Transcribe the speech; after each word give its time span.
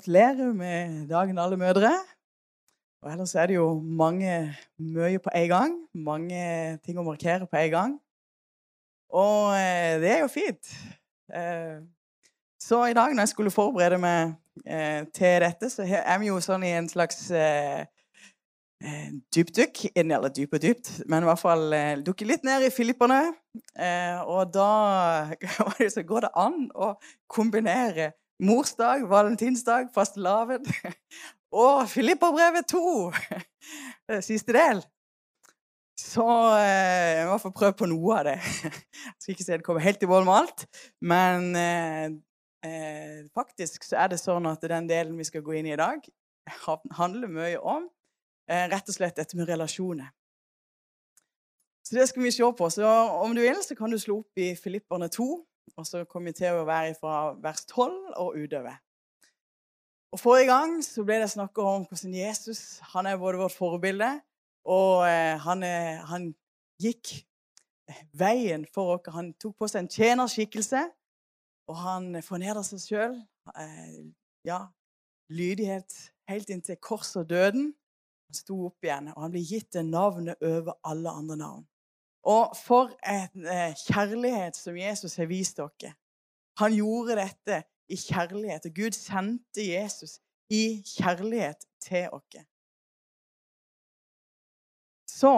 gratulerer 0.00 0.52
med 0.52 1.08
dagen, 1.08 1.38
alle 1.38 1.56
mødre. 1.56 1.90
Og 3.02 3.12
ellers 3.12 3.34
er 3.34 3.46
det 3.46 3.54
jo 3.54 3.80
mange 3.80 4.56
mye 4.78 5.18
på 5.18 5.30
en 5.34 5.48
gang. 5.48 5.74
Mange 5.94 6.78
ting 6.84 6.98
å 6.98 7.04
markere 7.04 7.46
på 7.46 7.56
en 7.56 7.70
gang. 7.70 7.94
Og 9.12 9.52
eh, 9.58 10.00
det 10.00 10.10
er 10.10 10.20
jo 10.22 10.28
fint. 10.32 10.72
Eh, 11.34 11.80
så 12.60 12.84
i 12.86 12.96
dag 12.96 13.12
når 13.12 13.26
jeg 13.26 13.32
skulle 13.34 13.52
forberede 13.52 13.98
meg 14.00 14.34
eh, 14.64 15.04
til 15.12 15.40
dette, 15.44 15.70
så 15.70 15.84
er 15.84 16.18
vi 16.20 16.30
jo 16.30 16.40
sånn 16.40 16.64
i 16.64 16.76
en 16.78 16.88
slags 16.88 17.28
dypdykk 19.34 19.90
Eller 19.92 20.32
dyp 20.32 20.54
og 20.56 20.62
dypt, 20.62 20.88
men 21.04 21.20
i 21.20 21.28
hvert 21.28 21.42
fall 21.42 21.74
dukke 22.00 22.24
litt 22.24 22.46
ned 22.48 22.64
i 22.64 22.70
Filipperne. 22.72 23.34
Og 24.24 24.54
da 24.54 24.70
går 26.12 26.24
det 26.24 26.32
an 26.40 26.70
å 26.72 26.94
kombinere 27.28 28.14
morsdag, 28.40 29.04
valentinsdag, 29.10 29.90
fastelavn 29.94 30.64
og 31.64 31.88
Filipperbrevet 31.90 32.68
2, 32.70 33.12
siste 34.28 34.56
del. 34.56 34.82
Så 36.00 36.26
eh, 36.56 37.20
jeg 37.20 37.28
må 37.28 37.36
få 37.42 37.52
prøve 37.54 37.76
på 37.76 37.88
noe 37.90 38.20
av 38.20 38.28
det. 38.30 38.38
Jeg 38.40 38.72
skal 39.20 39.34
ikke 39.34 39.44
si 39.44 39.52
det 39.52 39.64
kommer 39.66 39.84
helt 39.84 40.02
i 40.02 40.08
mål 40.10 40.26
med 40.28 40.38
alt, 40.38 40.64
men 41.04 41.50
eh, 41.58 42.06
eh, 42.66 43.18
faktisk 43.36 43.84
så 43.86 44.04
er 44.04 44.14
det 44.14 44.20
sånn 44.22 44.48
at 44.48 44.64
den 44.64 44.88
delen 44.90 45.18
vi 45.20 45.28
skal 45.28 45.44
gå 45.44 45.58
inn 45.58 45.68
i 45.68 45.74
i 45.76 45.80
dag, 45.80 46.00
handler 46.96 47.30
mye 47.30 47.60
om 47.60 47.84
eh, 48.50 48.66
rett 48.72 48.88
og 48.88 48.96
slett 48.96 49.20
dette 49.20 49.36
med 49.38 49.50
relasjoner. 49.50 50.08
Så 51.86 51.96
det 51.98 52.06
skal 52.08 52.22
vi 52.22 52.32
se 52.32 52.46
på. 52.56 52.70
Så 52.70 52.86
om 52.86 53.34
du 53.34 53.40
vil, 53.42 53.60
så 53.66 53.74
kan 53.74 53.90
du 53.90 53.98
slå 53.98 54.20
opp 54.22 54.38
i 54.40 54.52
Filipperne 54.58 55.08
2, 55.10 55.28
og 55.76 55.86
så 55.86 56.04
kommer 56.04 56.30
vi 56.30 56.40
til 56.40 56.58
å 56.58 56.66
være 56.68 56.94
fra 56.98 57.32
vers 57.42 57.64
12 57.68 58.14
og 58.16 58.36
utover. 58.38 58.78
Og 60.10 60.18
Forrige 60.18 60.50
gang 60.50 60.78
så 60.82 61.04
ble 61.06 61.20
det 61.22 61.30
snakka 61.30 61.62
om 61.62 61.84
hvordan 61.86 62.14
Jesus 62.18 62.80
han 62.92 63.06
er 63.06 63.20
både 63.20 63.38
vårt 63.38 63.54
forbilde, 63.54 64.10
og 64.66 65.06
eh, 65.06 65.36
han, 65.40 65.62
han, 66.10 66.30
gikk 66.80 67.10
veien 68.16 68.64
for 68.72 68.94
oss. 68.94 69.10
Han 69.12 69.34
tok 69.36 69.58
på 69.60 69.68
seg 69.68 69.84
en 69.84 69.90
tjenerskikkelse, 69.92 70.80
og 71.68 71.76
han 71.76 72.14
fornedra 72.24 72.62
seg 72.64 72.80
sjøl. 72.80 73.18
Eh, 73.52 73.98
ja, 74.48 74.62
lydighet 75.28 75.92
helt 76.30 76.50
inntil 76.50 76.78
korset 76.82 77.22
og 77.22 77.30
døden. 77.30 77.70
Han 78.30 78.38
sto 78.38 78.56
opp 78.70 78.86
igjen, 78.86 79.10
og 79.12 79.26
han 79.26 79.34
ble 79.34 79.42
gitt 79.44 79.72
det 79.76 79.84
navnet 79.86 80.40
over 80.40 80.78
alle 80.86 81.12
andre 81.12 81.36
navn. 81.36 81.66
Og 82.22 82.56
for 82.56 82.92
en 83.06 83.46
eh, 83.46 83.74
kjærlighet 83.86 84.56
som 84.56 84.76
Jesus 84.76 85.16
har 85.16 85.28
vist 85.30 85.56
dere. 85.56 85.94
Han 86.60 86.74
gjorde 86.76 87.16
dette 87.16 87.62
i 87.88 87.96
kjærlighet. 87.96 88.66
Og 88.68 88.74
Gud 88.76 88.96
sendte 88.96 89.64
Jesus 89.64 90.18
i 90.50 90.82
kjærlighet 90.96 91.64
til 91.80 92.08
oss. 92.12 92.44
Så 95.10 95.32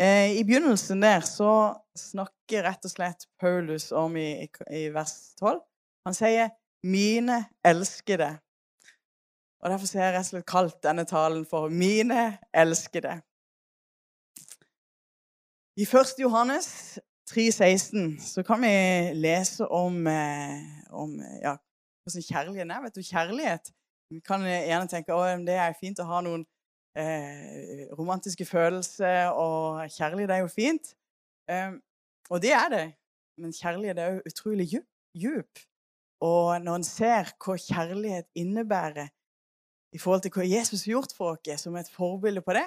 eh, 0.00 0.36
I 0.36 0.44
begynnelsen 0.44 1.02
der 1.02 1.24
så 1.26 1.52
snakker 1.96 2.66
rett 2.68 2.84
og 2.84 2.92
slett 2.92 3.26
Paulus 3.40 3.90
om 3.92 4.16
i, 4.16 4.28
i, 4.44 4.48
i 4.70 4.88
vers 4.94 5.34
12. 5.40 5.60
Han 6.06 6.14
sier 6.14 6.52
'mine 6.86 7.44
elskede'. 7.66 8.36
Og 9.60 9.70
Derfor 9.70 9.98
har 9.98 10.04
jeg 10.04 10.14
rett 10.14 10.26
og 10.26 10.30
slett 10.30 10.46
kalt 10.46 10.82
denne 10.82 11.04
talen 11.04 11.46
for 11.46 11.68
'mine 11.68 12.38
elskede'. 12.54 13.20
I 15.76 15.84
1. 15.84 16.18
Johannes 16.18 16.98
3,16 17.28 18.20
så 18.20 18.42
kan 18.42 18.62
vi 18.62 18.68
lese 19.14 19.66
om, 19.68 20.06
eh, 20.06 20.60
om 20.90 21.18
ja, 21.42 21.56
hvordan 22.02 22.22
kjærligheten 22.22 22.70
er. 22.70 22.82
Vet 22.82 22.94
du, 22.96 23.02
Kjærlighet 23.02 23.72
Vi 24.10 24.20
kan 24.20 24.40
gjerne 24.40 24.88
tenke 24.88 25.12
at 25.12 25.42
det 25.44 25.56
er 25.58 25.74
fint 25.80 25.98
å 26.00 26.06
ha 26.06 26.20
noen 26.22 26.46
eh, 26.96 27.90
romantiske 27.98 28.46
følelser, 28.46 29.34
og 29.34 29.82
kjærlighet 29.90 30.30
er 30.30 30.40
jo 30.44 30.48
fint. 30.48 30.94
Eh, 31.50 31.74
og 32.30 32.40
det 32.40 32.54
er 32.54 32.68
det. 32.72 32.86
Men 33.36 33.52
kjærlighet 33.52 33.98
er 33.98 34.14
jo 34.14 34.30
utrolig 34.30 34.68
djup. 34.70 35.64
Og 36.24 36.62
når 36.62 36.80
en 36.80 36.88
ser 36.88 37.34
hva 37.36 37.58
kjærlighet 37.60 38.30
innebærer 38.38 39.10
i 39.92 40.00
forhold 40.00 40.24
til 40.24 40.32
hva 40.38 40.46
Jesus 40.46 40.86
har 40.86 40.94
gjort 40.94 41.12
for 41.18 41.36
oss, 41.36 41.66
som 41.66 41.76
et 41.76 41.92
forbilde 41.92 42.40
på 42.40 42.56
det, 42.56 42.64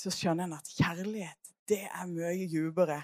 så 0.00 0.08
skjønner 0.14 0.46
en 0.46 0.56
at 0.56 0.72
kjærlighet 0.78 1.39
det 1.70 1.84
er 1.86 2.10
mye 2.10 2.48
dypere 2.50 3.00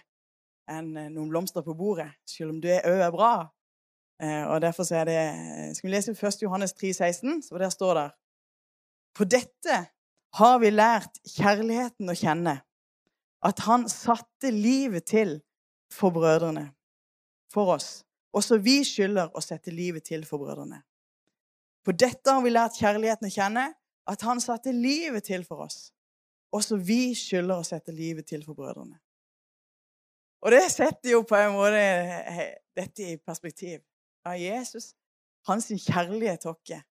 enn 0.70 0.96
eh, 0.98 1.10
noen 1.12 1.30
blomster 1.30 1.64
på 1.66 1.76
bordet, 1.78 2.10
selv 2.26 2.54
om 2.54 2.60
det 2.62 2.80
òg 2.88 3.02
er 3.06 3.12
bra. 3.14 3.32
Eh, 4.22 4.44
og 4.48 4.60
Derfor 4.64 4.88
er 4.96 5.04
det 5.08 5.76
Skal 5.76 5.88
vi 5.88 5.94
lese 5.94 6.14
1. 6.16 6.42
Johannes 6.42 6.72
3, 6.74 6.92
16, 6.92 7.42
så 7.42 7.58
der 7.58 7.70
står 7.70 7.94
det 7.94 8.06
På 9.14 9.24
dette 9.24 9.82
har 10.36 10.58
vi 10.60 10.70
lært 10.70 11.20
kjærligheten 11.36 12.10
å 12.12 12.16
kjenne, 12.16 12.58
at 13.46 13.62
han 13.64 13.86
satte 13.88 14.50
livet 14.50 15.06
til 15.08 15.38
for 15.92 16.12
brødrene, 16.12 16.72
for 17.52 17.76
oss. 17.76 18.02
Også 18.36 18.58
vi 18.60 18.82
skylder 18.84 19.32
å 19.32 19.40
sette 19.40 19.72
livet 19.72 20.04
til 20.04 20.26
for 20.28 20.42
brødrene. 20.42 20.82
På 21.86 21.94
dette 21.94 22.32
har 22.32 22.42
vi 22.44 22.52
lært 22.52 22.76
kjærligheten 22.76 23.28
å 23.28 23.32
kjenne, 23.32 23.66
at 24.06 24.22
han 24.26 24.42
satte 24.42 24.74
livet 24.74 25.24
til 25.24 25.44
for 25.46 25.64
oss. 25.64 25.92
Også 26.52 26.76
vi 26.76 27.14
skylder 27.14 27.60
å 27.60 27.66
sette 27.66 27.92
livet 27.92 28.26
til 28.26 28.44
for 28.44 28.54
brødrene. 28.54 28.98
Og 30.46 30.52
det 30.52 30.62
setter 30.70 31.10
jo 31.10 31.24
på 31.26 31.36
en 31.38 31.56
måte 31.56 31.82
dette 32.76 33.02
i 33.02 33.16
perspektiv. 33.16 33.80
Ja, 34.26 34.36
Jesus, 34.36 34.92
hans 35.48 35.66
kjærlighet 35.66 36.40
til 36.44 36.50
oss, 36.50 36.84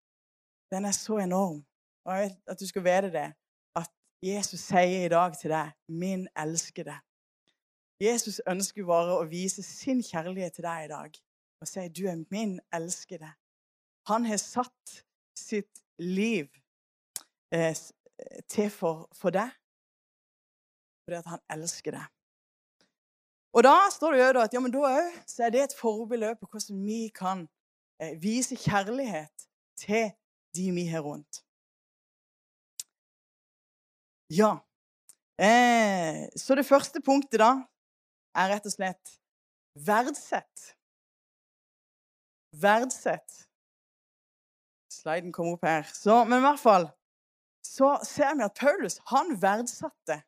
den 0.72 0.86
er 0.86 0.92
så 0.92 1.18
enorm. 1.24 1.64
Og 2.06 2.14
jeg 2.14 2.30
vet 2.30 2.52
at 2.52 2.60
du 2.60 2.68
skal 2.68 2.84
vite 2.84 3.12
det, 3.14 3.28
at 3.76 3.92
Jesus 4.24 4.60
sier 4.60 5.06
i 5.06 5.10
dag 5.10 5.38
til 5.40 5.50
deg, 5.50 5.72
'Min 5.88 6.28
elskede'. 6.38 7.00
Jesus 8.02 8.42
ønsker 8.48 8.86
bare 8.86 9.20
å 9.20 9.24
vise 9.30 9.64
sin 9.64 10.04
kjærlighet 10.04 10.54
til 10.54 10.64
deg 10.64 10.86
i 10.86 10.92
dag 10.92 11.12
og 11.62 11.68
si, 11.68 11.80
'Du 11.80 12.08
er 12.08 12.26
min 12.32 12.60
elskede'. 12.76 13.34
Han 14.08 14.26
har 14.26 14.38
satt 14.38 15.06
sitt 15.36 15.82
liv 16.00 16.48
eh, 17.52 17.76
til 18.52 18.70
for, 18.74 19.08
for 19.16 19.34
deg 19.36 19.52
fordi 21.06 21.20
at 21.20 21.28
han 21.30 21.42
elsker 21.54 21.94
deg. 21.94 22.06
Og 23.56 23.64
da 23.64 23.76
står 23.94 24.16
det 24.16 24.22
jo 24.22 24.42
at 24.42 24.56
ja, 24.56 24.60
men 24.60 24.74
da 24.74 24.82
òg 24.90 25.42
er 25.46 25.52
det 25.54 25.62
et 25.64 25.76
forbilde 25.78 26.34
på 26.40 26.50
hvordan 26.50 26.80
vi 26.84 27.02
kan 27.16 27.46
eh, 28.02 28.16
vise 28.20 28.58
kjærlighet 28.60 29.46
til 29.80 30.10
de 30.58 30.72
vi 30.76 30.88
har 30.90 31.06
rundt. 31.06 31.44
Ja. 34.34 34.58
Eh, 35.40 36.26
så 36.36 36.58
det 36.58 36.66
første 36.66 37.00
punktet 37.06 37.40
da 37.40 37.54
er 38.36 38.52
rett 38.52 38.68
og 38.68 38.74
slett 38.74 39.16
verdsett. 39.88 40.72
Verdsett. 42.56 43.46
Sliden 44.92 45.32
kom 45.36 45.54
opp 45.54 45.64
her. 45.68 45.88
Så, 45.94 46.24
men 46.26 46.42
i 46.42 46.48
hvert 46.48 46.60
fall 46.60 46.90
så 47.66 47.98
ser 48.04 48.36
vi 48.38 48.46
at 48.46 48.58
Paulus 48.60 49.00
han 49.12 49.36
verdsatte 49.42 50.22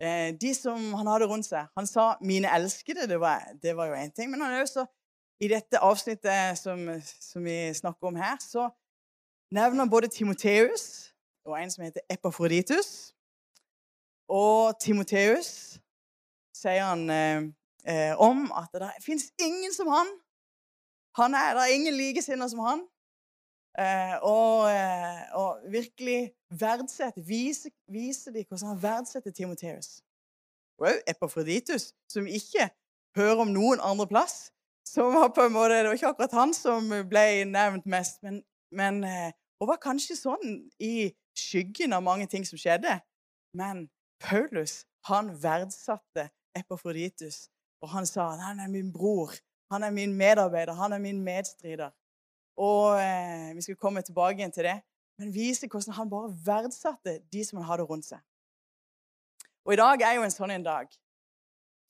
eh, 0.00 0.34
de 0.40 0.54
som 0.56 0.92
han 0.98 1.06
hadde 1.06 1.28
rundt 1.30 1.46
seg. 1.46 1.66
Han 1.76 1.86
sa 1.86 2.16
'mine 2.20 2.48
elskede'. 2.48 3.06
Det 3.06 3.20
var, 3.20 3.42
det 3.62 3.76
var 3.76 3.86
jo 3.86 3.94
én 3.94 4.12
ting. 4.12 4.30
Men 4.30 4.40
han 4.40 4.52
er 4.52 4.60
også, 4.60 4.86
i 5.40 5.48
dette 5.48 5.78
avsnittet 5.78 6.58
som, 6.58 7.00
som, 7.20 7.44
vi 7.44 7.74
snakker 7.74 8.06
om 8.06 8.16
her, 8.16 8.36
så 8.40 8.70
nevner 9.50 9.84
han 9.84 9.90
både 9.90 10.08
Timoteus 10.08 11.12
og 11.44 11.62
en 11.62 11.70
som 11.70 11.84
heter 11.84 12.00
Epafroditus. 12.10 13.14
Og 14.28 14.80
Timoteus 14.80 15.78
sier 16.56 16.84
han 16.84 17.10
eh, 17.10 17.42
eh 17.86 18.14
om 18.20 18.52
at 18.52 18.68
det 18.72 18.90
fins 19.04 19.32
ingen 19.38 19.74
som 19.74 19.88
han. 19.88 20.06
Han 21.16 21.34
er, 21.34 21.54
Det 21.54 21.62
er 21.62 21.74
ingen 21.74 21.94
likesinnede 21.94 22.50
som 22.50 22.58
han. 22.58 22.80
Eh, 23.78 24.16
og, 24.22 24.70
eh, 24.70 25.22
og, 25.34 25.58
virkelig 25.70 26.30
verdsette, 26.50 27.24
vise, 27.26 27.70
vise 27.90 28.32
dem 28.32 28.44
hvordan 28.48 28.68
han 28.68 28.82
verdsetter 28.82 29.30
Timoteus. 29.34 30.02
Og 30.78 30.88
òg 30.88 31.00
Epafroditus, 31.10 31.92
som 32.08 32.26
ikke 32.26 32.68
hører 33.16 33.42
om 33.46 33.50
noen 33.54 33.82
andre 33.82 34.06
plass. 34.06 34.52
Som 34.86 35.14
var 35.14 35.32
på 35.34 35.46
en 35.46 35.52
måte, 35.52 35.74
Det 35.74 35.86
var 35.86 35.92
ikke 35.92 36.12
akkurat 36.12 36.32
han 36.32 36.54
som 36.54 36.92
ble 37.08 37.44
nevnt 37.44 37.86
mest, 37.86 38.22
men, 38.22 38.42
men 38.70 39.04
eh, 39.04 39.32
og 39.60 39.70
var 39.70 39.80
kanskje 39.82 40.16
sånn 40.18 40.56
i 40.82 41.08
skyggen 41.38 41.94
av 41.96 42.02
mange 42.04 42.26
ting 42.30 42.44
som 42.46 42.58
skjedde. 42.60 42.98
Men 43.56 43.88
Paulus 44.20 44.84
han 45.08 45.30
verdsatte 45.40 46.28
Epafroditus, 46.56 47.48
og 47.82 47.90
han 47.92 48.06
sa 48.06 48.30
han 48.40 48.60
er 48.60 48.70
min 48.72 48.92
bror, 48.92 49.34
han 49.72 49.82
er 49.82 49.92
min 49.94 50.14
medarbeider, 50.16 50.76
han 50.78 50.92
er 50.92 51.02
min 51.02 51.22
medstrider. 51.24 51.90
Og 52.60 53.00
eh, 53.00 53.54
vi 53.56 53.64
skal 53.66 53.78
komme 53.80 54.02
tilbake 54.02 54.38
igjen 54.38 54.54
til 54.54 54.68
det. 54.68 54.78
Men 55.18 55.34
vise 55.34 55.68
hvordan 55.70 55.94
han 55.94 56.10
bare 56.10 56.32
verdsatte 56.46 57.20
de 57.32 57.44
som 57.46 57.60
han 57.60 57.68
hadde 57.68 57.86
rundt 57.86 58.06
seg. 58.06 58.22
Og 59.64 59.74
i 59.74 59.80
dag 59.80 60.02
er 60.02 60.18
jo 60.18 60.24
en 60.26 60.34
sånn 60.34 60.52
en 60.54 60.66
dag 60.66 60.90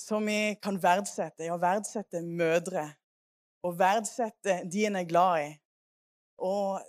som 0.00 0.26
vi 0.26 0.54
kan 0.62 0.76
verdsette. 0.80 1.46
Ja, 1.48 1.56
verdsette 1.60 2.22
mødre. 2.22 2.86
Og 3.64 3.78
verdsette 3.78 4.60
de 4.70 4.84
en 4.88 5.00
er 5.00 5.08
glad 5.08 5.46
i. 5.46 5.50
Og 6.44 6.82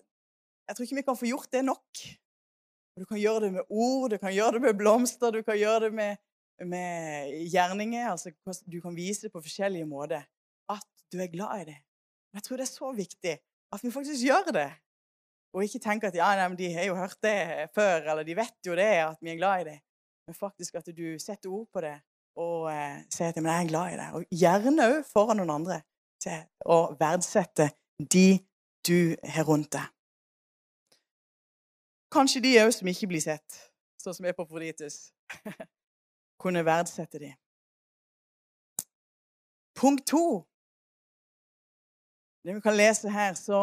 jeg 0.68 0.76
tror 0.76 0.86
ikke 0.86 1.00
vi 1.00 1.08
kan 1.08 1.20
få 1.20 1.30
gjort 1.30 1.52
det 1.54 1.64
nok. 1.66 2.04
Og 2.96 3.04
du 3.04 3.08
kan 3.10 3.20
gjøre 3.20 3.46
det 3.46 3.52
med 3.58 3.70
ord, 3.70 4.10
du 4.12 4.18
kan 4.20 4.34
gjøre 4.34 4.58
det 4.58 4.62
med 4.68 4.78
blomster, 4.80 5.32
du 5.32 5.44
kan 5.44 5.58
gjøre 5.60 5.88
det 5.88 5.94
med, 5.94 6.22
med 6.64 7.34
gjerninger. 7.52 8.10
altså 8.10 8.32
Du 8.66 8.80
kan 8.82 8.96
vise 8.96 9.28
det 9.28 9.34
på 9.34 9.44
forskjellige 9.44 9.88
måter 9.88 10.24
at 10.72 10.88
du 11.12 11.20
er 11.20 11.32
glad 11.32 11.62
i 11.62 11.70
det. 11.72 11.78
Jeg 12.34 12.44
tror 12.44 12.58
det 12.58 12.66
er 12.66 12.72
så 12.72 12.92
viktig 12.92 13.36
at 13.74 13.84
vi 13.84 13.92
faktisk 13.92 14.26
gjør 14.26 14.52
det. 14.56 14.70
Og 15.56 15.64
ikke 15.64 15.80
tenker 15.80 16.12
at 16.12 16.18
ja, 16.18 16.34
nei, 16.36 16.50
de 16.60 16.74
har 16.74 16.90
jo 16.90 16.98
hørt 17.00 17.16
det 17.24 17.70
før, 17.76 18.10
eller 18.12 18.28
de 18.28 18.36
vet 18.36 18.68
jo 18.68 18.76
det, 18.76 18.90
at 19.06 19.22
vi 19.24 19.32
er 19.32 19.40
glad 19.40 19.64
i 19.64 19.70
det. 19.70 19.78
Men 20.28 20.36
faktisk 20.36 20.76
at 20.76 20.90
du 20.98 21.06
setter 21.22 21.54
ord 21.54 21.70
på 21.74 21.84
det 21.86 21.96
og 22.36 22.68
eh, 22.68 23.04
sier 23.14 23.32
at 23.32 23.38
men 23.40 23.52
jeg 23.52 23.66
er 23.66 23.70
glad 23.70 23.94
i 23.94 24.00
det. 24.00 24.08
Og 24.18 24.40
gjerne 24.42 24.88
òg 24.92 25.04
foran 25.08 25.40
noen 25.40 25.54
andre. 25.56 25.82
Til 26.22 26.44
å 26.72 26.96
verdsette 27.00 27.70
de 28.00 28.40
du 28.88 29.16
har 29.36 29.48
rundt 29.48 29.72
deg. 29.76 29.88
Kanskje 32.14 32.44
de 32.44 32.54
òg 32.62 32.72
som 32.76 32.88
ikke 32.88 33.10
blir 33.12 33.24
sett, 33.24 33.58
sånn 34.02 34.16
som 34.16 34.28
er. 34.28 34.36
Kunne 36.42 36.64
verdsette 36.68 37.20
de. 37.20 37.32
Punkt 39.76 40.06
to. 40.08 40.44
Det 42.46 42.54
vi 42.54 42.62
kan 42.62 42.78
lese 42.78 43.10
her, 43.10 43.34
så 43.34 43.60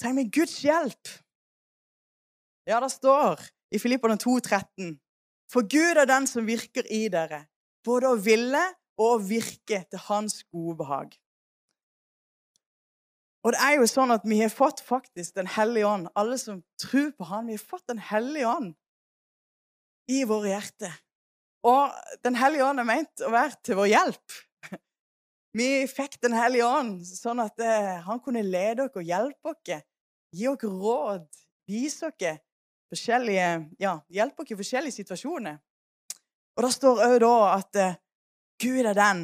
trenger 0.00 0.22
vi 0.22 0.30
Guds 0.38 0.56
hjelp. 0.64 1.10
Ja, 2.66 2.80
det 2.80 2.88
står 2.94 3.42
i 3.76 3.78
Filippene 3.78 4.16
2,13.: 4.16 4.96
For 5.52 5.68
Gud 5.68 6.00
er 6.00 6.08
den 6.08 6.26
som 6.26 6.48
virker 6.48 6.88
i 6.88 7.08
dere, 7.12 7.44
både 7.84 8.08
å 8.08 8.16
ville 8.16 8.62
og 8.96 9.18
å 9.18 9.20
virke 9.20 9.82
til 9.84 10.00
Hans 10.08 10.40
gode 10.48 10.78
behag. 10.80 11.12
Og 13.44 13.52
det 13.52 13.60
er 13.62 13.76
jo 13.76 13.86
sånn 13.86 14.10
at 14.10 14.24
vi 14.26 14.40
har 14.40 14.50
fått 14.50 14.80
faktisk 14.82 15.36
Den 15.36 15.46
hellige 15.46 15.86
ånd. 15.86 16.08
Alle 16.18 16.38
som 16.40 16.64
tror 16.82 17.12
på 17.14 17.28
Han, 17.28 17.46
vi 17.46 17.60
har 17.60 17.62
fått 17.62 17.84
Den 17.86 18.00
hellige 18.02 18.48
ånd 18.48 18.72
i 20.10 20.24
våre 20.24 20.56
hjerter. 20.56 20.96
Og 21.62 21.92
Den 22.24 22.34
hellige 22.40 22.64
ånd 22.64 22.80
er 22.80 22.88
meint 22.88 23.22
å 23.22 23.30
være 23.30 23.60
til 23.62 23.78
vår 23.78 23.92
hjelp. 23.92 24.40
Vi 25.56 25.86
fikk 25.88 26.18
Den 26.20 26.34
hellige 26.36 26.68
ånd 26.68 27.04
sånn 27.08 27.40
at 27.40 27.60
eh, 27.64 27.94
han 28.04 28.20
kunne 28.20 28.44
lede 28.44 28.84
oss 28.86 28.98
og 28.98 29.06
hjelpe 29.06 29.54
oss, 29.54 29.84
gi 30.36 30.48
oss 30.50 30.64
råd, 30.66 31.28
vise 31.68 32.10
oss 32.10 32.42
forskjellige 32.92 33.46
Ja, 33.80 33.96
hjelpe 34.12 34.44
oss 34.44 34.52
i 34.52 34.58
forskjellige 34.58 34.98
situasjoner. 34.98 35.56
Og 36.56 36.64
det 36.64 36.72
står 36.76 37.00
òg 37.06 37.16
da 37.24 37.36
at 37.54 37.80
eh, 37.80 37.96
Gud 38.60 38.88
er 38.88 38.96
den 38.96 39.22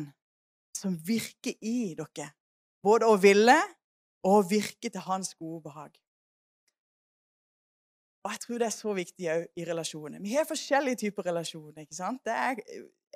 som 0.76 0.96
virker 1.04 1.52
i 1.60 1.92
dere, 1.98 2.30
både 2.84 3.08
å 3.08 3.18
ville 3.20 3.58
og 4.28 4.48
virke 4.50 4.88
til 4.88 5.04
hans 5.04 5.34
gode 5.34 5.62
behag. 5.68 5.92
Og 8.22 8.32
jeg 8.32 8.42
tror 8.44 8.60
det 8.60 8.68
er 8.68 8.74
så 8.74 8.92
viktig 8.94 9.30
òg 9.34 9.46
i 9.58 9.68
relasjoner. 9.68 10.22
Vi 10.22 10.34
har 10.36 10.48
forskjellige 10.48 11.04
typer 11.04 11.26
relasjoner. 11.28 11.82
ikke 11.82 11.98
sant? 11.98 12.22
Det 12.24 12.32
er 12.32 12.60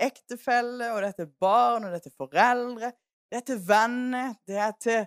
ektefelle, 0.09 0.93
og 0.93 1.03
det 1.05 1.13
er 1.23 1.35
barn, 1.41 1.87
og 1.87 1.95
det 1.95 2.11
er 2.11 2.17
foreldre, 2.17 2.93
det 3.31 3.41
er 3.41 3.47
til 3.47 3.61
venner, 3.69 4.35
det 4.47 4.59
er 4.63 4.75
til, 4.81 5.07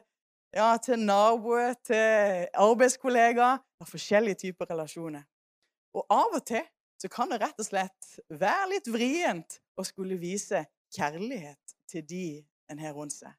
ja, 0.55 0.69
til 0.83 0.99
naboer, 0.99 1.73
til 1.87 2.47
arbeidskollegaer. 2.53 3.57
Det 3.57 3.87
er 3.87 3.91
forskjellige 3.91 4.41
typer 4.45 4.69
relasjoner. 4.71 5.23
Og 5.95 6.05
av 6.13 6.35
og 6.35 6.45
til 6.45 6.65
så 6.99 7.07
kan 7.11 7.31
det 7.31 7.39
rett 7.39 7.61
og 7.61 7.67
slett 7.67 8.09
være 8.41 8.71
litt 8.73 8.89
vrient 8.91 9.59
å 9.79 9.85
skulle 9.87 10.19
vise 10.19 10.65
kjærlighet 10.95 11.77
til 11.89 12.03
de 12.09 12.25
en 12.69 12.81
har 12.83 12.95
rundt 12.97 13.15
seg. 13.15 13.31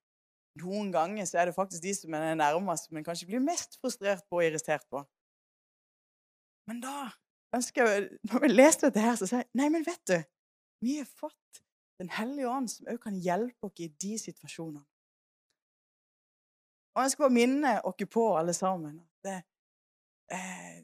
Noen 0.61 0.91
ganger 0.93 1.29
så 1.29 1.41
er 1.41 1.51
det 1.51 1.57
faktisk 1.57 1.83
de 1.85 1.93
som 1.95 2.15
er 2.17 2.35
nærmest, 2.39 2.91
men 2.91 3.05
kanskje 3.07 3.29
blir 3.29 3.43
mest 3.45 3.77
frustrert 3.81 4.25
på 4.29 4.41
og 4.41 4.47
irritert 4.49 4.87
på. 4.91 5.05
Men 6.71 6.81
da 6.83 7.11
ønsker 7.57 7.87
jeg, 7.87 8.09
når 8.31 8.43
vi 8.45 8.51
leste 8.53 8.89
dette 8.89 9.05
her, 9.05 9.17
så 9.19 9.29
sier 9.29 9.45
jeg 9.45 9.61
nei, 9.61 9.69
men 9.75 9.87
vet 9.87 10.03
du, 10.09 10.17
vi 10.85 10.99
har 10.99 11.09
fått 11.21 11.63
Den 12.01 12.09
hellige 12.17 12.49
ånd, 12.49 12.69
som 12.73 12.89
òg 12.89 13.01
kan 13.03 13.19
hjelpe 13.21 13.69
oss 13.69 13.81
i 13.85 13.91
de 14.03 14.15
situasjonene. 14.19 14.85
Og 16.97 17.03
jeg 17.05 17.13
skal 17.13 17.27
bare 17.27 17.37
minne 17.37 17.75
oss 17.87 18.07
på, 18.11 18.25
alle 18.37 18.55
sammen, 18.57 18.97
at 19.21 19.43
eh, 20.33 20.79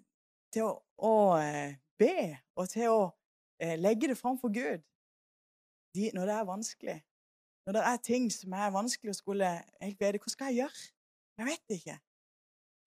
til 0.53 0.69
å, 0.69 0.75
å 1.03 1.15
eh, 1.41 1.79
be 1.99 2.37
og 2.57 2.69
til 2.71 2.93
å 2.93 3.01
eh, 3.63 3.75
legge 3.81 4.13
det 4.13 4.19
fram 4.19 4.37
for 4.39 4.53
Gud 4.53 4.85
de, 5.97 6.11
når 6.15 6.29
det 6.29 6.35
er 6.37 6.51
vanskelig, 6.51 6.99
når 7.67 7.79
det 7.79 7.85
er 7.91 8.03
ting 8.05 8.29
som 8.33 8.53
er 8.53 8.75
vanskelig 8.75 9.15
å 9.15 9.17
skulle 9.17 9.49
helt 9.81 10.01
vite 10.01 10.21
Hva 10.23 10.33
skal 10.33 10.53
jeg 10.53 10.61
gjøre? 10.61 10.85
Jeg 11.37 11.49
vet 11.49 11.75
ikke. 11.77 11.97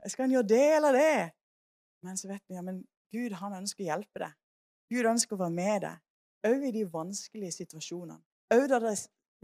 Skal 0.09 0.25
en 0.25 0.35
gjøre 0.37 0.49
det 0.49 0.67
eller 0.77 0.95
det? 0.95 1.17
Men 2.05 2.17
så 2.17 2.29
vet 2.29 2.45
vi 2.47 2.55
ja, 2.55 2.63
men 2.65 2.83
Gud 3.11 3.35
han 3.41 3.57
ønsker 3.57 3.83
å 3.83 3.89
hjelpe 3.89 4.21
deg. 4.23 4.37
Gud 4.93 5.09
ønsker 5.09 5.35
å 5.35 5.41
være 5.43 5.57
med 5.57 5.83
deg, 5.83 6.05
òg 6.47 6.67
i 6.69 6.73
de 6.75 6.85
vanskelige 6.91 7.57
situasjonene. 7.59 8.21
Òg 8.53 8.65
da 8.71 8.79
de 8.83 8.93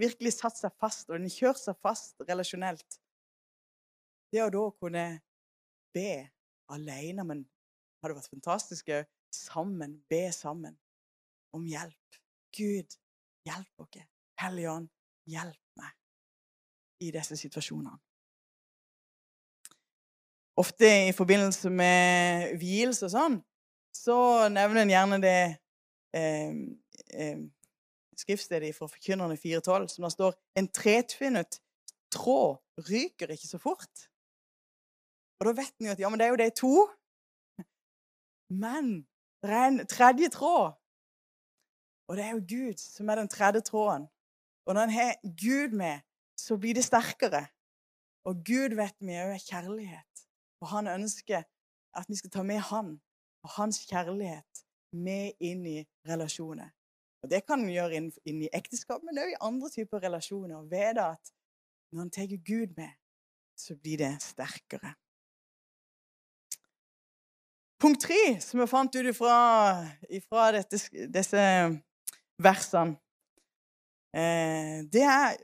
virkelig 0.01 0.35
satt 0.37 0.57
seg 0.59 0.73
fast, 0.79 1.09
og 1.09 1.19
den 1.19 1.31
kjørt 1.31 1.61
seg 1.61 1.77
fast 1.83 2.19
relasjonelt. 2.27 2.99
Det 4.33 4.43
å 4.43 4.51
da 4.51 4.63
kunne 4.79 5.05
be 5.95 6.25
alene, 6.71 7.23
men 7.23 7.45
hadde 8.03 8.17
vært 8.17 8.33
fantastisk 8.33 8.89
òg, 8.95 9.07
sammen, 9.35 9.99
be 10.09 10.27
sammen 10.31 10.75
om 11.55 11.63
hjelp. 11.67 12.19
Gud, 12.55 12.97
hjelp 13.47 13.83
oss. 13.83 14.03
Hellige 14.39 14.71
Ånd, 14.71 14.91
Hjelp 15.25 15.79
meg 15.79 15.93
i 17.01 17.07
disse 17.13 17.37
situasjonene. 17.39 17.97
Ofte 20.61 20.89
i 21.09 21.13
forbindelse 21.17 21.71
med 21.73 22.53
vielse 22.61 23.07
og 23.07 23.11
sånn, 23.11 23.39
så 23.95 24.17
nevner 24.53 24.83
en 24.83 24.93
gjerne 24.93 25.17
det 25.23 25.39
eh, 26.15 26.53
skriftstedet 28.17 28.75
fra 28.75 28.87
Forkynnerne 28.87 29.37
4.12, 29.37 29.87
som 29.87 30.03
det 30.03 30.11
står 30.11 30.35
En 30.55 30.67
tretvinnet 30.71 31.59
tråd 32.13 32.57
ryker 32.89 33.31
ikke 33.33 33.47
så 33.47 33.59
fort. 33.61 34.07
Og 35.39 35.49
da 35.49 35.55
vet 35.57 35.73
en 35.79 35.89
jo 35.89 35.95
at 35.95 35.99
ja, 35.99 36.09
men 36.09 36.19
det 36.19 36.25
er 36.25 36.33
jo 36.33 36.41
de 36.43 36.49
to. 36.55 36.73
Men 38.49 39.07
det 39.43 39.51
er 39.51 39.67
en 39.67 39.87
tredje 39.87 40.29
tråd. 40.29 40.75
Og 42.07 42.17
det 42.17 42.25
er 42.25 42.35
jo 42.35 42.45
Gud 42.49 42.77
som 42.79 43.09
er 43.09 43.19
den 43.19 43.31
tredje 43.31 43.61
tråden. 43.61 44.07
Og 44.65 44.73
når 44.73 44.81
en 44.83 44.95
har 44.95 45.15
Gud 45.23 45.75
med, 45.77 45.99
så 46.37 46.57
blir 46.57 46.73
det 46.73 46.85
sterkere. 46.85 47.47
Og 48.25 48.35
Gud 48.45 48.75
vet 48.77 48.95
vi 48.99 49.17
òg 49.17 49.35
er 49.35 49.41
kjærlighet. 49.41 50.25
Og 50.61 50.69
han 50.71 50.87
ønsker 50.87 51.43
at 51.95 52.09
vi 52.09 52.15
skal 52.15 52.31
ta 52.31 52.43
med 52.43 52.59
han 52.69 52.95
og 53.45 53.49
hans 53.57 53.83
kjærlighet 53.89 54.65
med 54.91 55.35
inn 55.39 55.65
i 55.65 55.79
relasjoner. 56.07 56.71
Og 57.25 57.31
Det 57.31 57.41
kan 57.45 57.59
en 57.59 57.71
gjøre 57.73 57.97
inn, 57.97 58.11
inn, 58.29 58.43
i 58.45 58.51
ekteskap, 58.53 59.01
men 59.03 59.17
òg 59.17 59.31
i 59.33 59.39
andre 59.41 59.71
typer 59.73 60.03
relasjoner. 60.03 60.61
Ved 60.69 61.01
at 61.01 61.33
når 61.91 62.05
en 62.05 62.13
tar 62.13 62.29
Gud 62.45 62.75
med, 62.77 62.93
så 63.57 63.75
blir 63.75 63.97
det 64.03 64.11
sterkere. 64.21 64.93
Punkt 67.81 68.05
tre, 68.05 68.37
som 68.41 68.61
jeg 68.61 68.71
fant 68.71 68.95
ut 68.95 69.09
ifra, 69.09 69.39
disse 71.11 71.41
versene 72.39 72.95
Eh, 74.15 74.83
det 74.93 75.03
er 75.03 75.35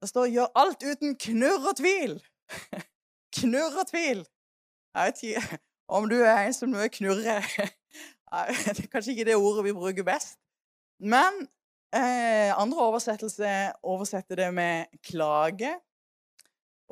Det 0.00 0.08
står 0.08 0.26
'gjør 0.26 0.52
alt 0.54 0.82
uten 0.82 1.16
knurr 1.16 1.68
og 1.70 1.76
tvil'. 1.80 2.20
knurr 3.36 3.78
og 3.80 3.86
tvil. 3.88 4.26
Jeg 4.94 5.06
vet 5.06 5.22
ikke 5.22 5.58
om 5.88 6.08
du 6.08 6.14
er 6.14 6.46
en 6.46 6.52
som 6.52 6.74
er 6.74 6.88
knurrer. 6.88 7.40
Det 8.66 8.84
er 8.84 8.88
kanskje 8.92 9.12
ikke 9.12 9.24
det 9.24 9.36
ordet 9.36 9.64
vi 9.64 9.72
bruker 9.72 10.02
best. 10.02 10.43
Men 11.00 11.46
eh, 11.94 12.50
andre 12.54 12.86
oversettelser 12.86 13.74
oversetter 13.82 14.36
det 14.36 14.50
med 14.54 14.86
klage 15.02 15.74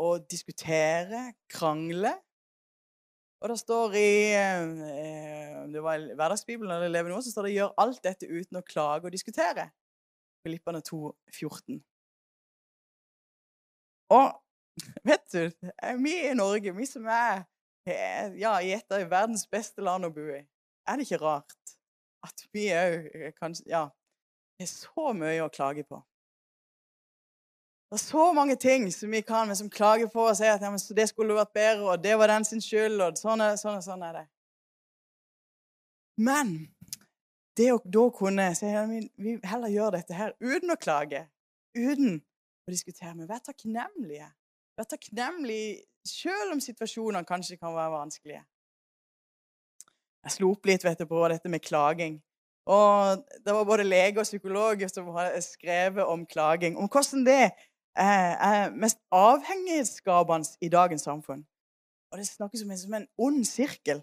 og 0.03 0.27
diskutere, 0.31 1.33
krangle. 1.51 2.15
Og 3.43 3.49
det 3.51 3.59
står 3.59 3.95
i 3.99 4.11
eh, 4.39 5.63
det 5.73 5.83
var 5.83 6.03
Hverdagsbibelen 6.15 6.75
eller 6.77 6.89
Leve 6.89 7.11
nå, 7.11 7.21
så 7.23 7.31
står 7.31 7.49
det 7.49 7.55
'gjør 7.55 7.75
alt 7.79 8.03
dette 8.05 8.27
uten 8.27 8.61
å 8.61 8.67
klage 8.67 9.07
og 9.07 9.15
diskutere'. 9.15 9.71
Filippane 10.43 10.81
2, 10.81 11.15
14. 11.39 11.83
Og 14.11 14.29
vet 15.09 15.27
du, 15.33 15.51
vi 16.03 16.15
i 16.31 16.35
Norge, 16.35 16.75
vi 16.75 16.87
som 16.87 17.07
er 17.07 17.45
ja, 18.39 18.59
i 18.63 18.71
et 18.75 18.95
av 18.95 19.03
verdens 19.11 19.47
beste 19.51 19.83
land 19.83 20.07
å 20.07 20.13
bo 20.15 20.23
i, 20.31 20.43
er 20.87 20.99
det 20.99 21.07
ikke 21.07 21.23
rart 21.23 21.55
at 22.27 22.47
vi 22.55 22.71
òg 22.77 23.11
kan 23.39 23.55
Ja, 23.67 23.89
det 24.59 24.69
er 24.69 24.73
så 24.73 25.13
mye 25.17 25.43
å 25.45 25.51
klage 25.53 25.85
på. 25.89 26.01
Det 27.93 27.99
er 27.99 28.05
så 28.09 28.33
mange 28.33 28.57
ting 28.57 28.87
som 28.95 29.11
vi 29.13 29.21
kan, 29.21 29.49
men 29.49 29.57
som 29.57 29.69
klager 29.71 30.09
på 30.09 30.23
og 30.25 30.37
sier 30.39 30.55
at 30.55 30.63
ja, 30.65 30.71
det 30.97 31.09
skulle 31.11 31.37
vært 31.37 31.53
bedre, 31.53 31.91
og 31.93 32.05
det 32.05 32.15
var 32.17 32.33
den 32.33 32.47
sin 32.49 32.63
skyld, 32.65 33.03
og 33.05 33.19
sånn, 33.21 33.43
sånn, 33.61 33.83
sånn 33.85 34.05
er 34.07 34.15
det. 34.17 34.23
Men 36.17 36.55
det 37.57 37.69
å 37.75 37.81
da 37.85 38.07
kunne 38.17 38.47
si 38.57 38.71
at 38.73 38.89
vi 38.89 39.35
heller 39.45 39.73
gjør 39.73 39.97
dette 39.99 40.17
her 40.17 40.33
uten 40.41 40.73
å 40.73 40.79
klage, 40.81 41.27
uten 41.77 42.23
å 42.65 42.73
diskutere, 42.73 43.13
men 43.17 43.29
vær 43.29 43.45
takknemlige. 43.45 44.31
Vær 44.79 44.89
takknemlige 44.89 45.83
Selv 46.03 46.57
om 46.57 46.59
situasjonene 46.59 47.23
kanskje 47.23 47.55
kan 47.61 47.77
være 47.77 47.93
vanskelige. 47.93 48.41
Jeg 50.23 50.37
slo 50.37 50.53
opp 50.55 50.69
litt 50.69 50.85
du, 50.85 51.07
på 51.09 51.23
dette 51.31 51.51
med 51.51 51.65
klaging. 51.65 52.21
Og 52.71 53.23
det 53.43 53.55
var 53.57 53.67
både 53.67 53.87
lege 53.87 54.21
og 54.23 54.29
psykolog 54.29 54.85
som 54.91 55.11
hadde 55.17 55.41
skrevet 55.43 56.07
om 56.07 56.23
klaging. 56.27 56.77
Om 56.79 56.87
hvordan 56.87 57.25
det 57.27 57.51
er 57.99 58.71
mest 58.71 59.01
avhengighetsskapende 59.11 60.63
i 60.63 60.71
dagens 60.71 61.03
samfunn. 61.09 61.43
Og 62.13 62.19
det 62.21 62.29
snakkes 62.29 62.63
om 62.63 62.77
som 62.77 62.95
en 62.95 63.09
ond 63.19 63.43
sirkel. 63.49 64.03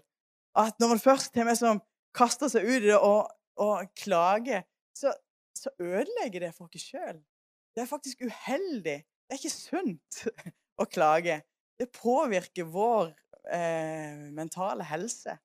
At 0.58 0.76
når 0.80 0.88
man 0.88 1.00
først 1.00 1.34
har 1.34 1.48
med 1.48 1.56
som 1.56 1.80
kaster 2.14 2.50
seg 2.50 2.66
ut 2.66 2.82
i 2.82 2.90
det 2.90 2.98
og, 2.98 3.30
og 3.56 3.88
klager, 3.96 4.66
så, 4.94 5.14
så 5.56 5.72
ødelegger 5.78 6.46
det 6.46 6.54
for 6.54 6.68
oss 6.68 6.84
sjøl. 6.84 7.20
Det 7.74 7.84
er 7.84 7.88
faktisk 7.88 8.26
uheldig. 8.26 8.98
Det 9.06 9.36
er 9.36 9.40
ikke 9.40 9.54
sunt 9.54 10.24
å 10.82 10.84
klage. 10.90 11.40
Det 11.80 11.88
påvirker 11.94 12.68
vår 12.68 13.14
eh, 13.54 14.26
mentale 14.36 14.84
helse 14.84 15.38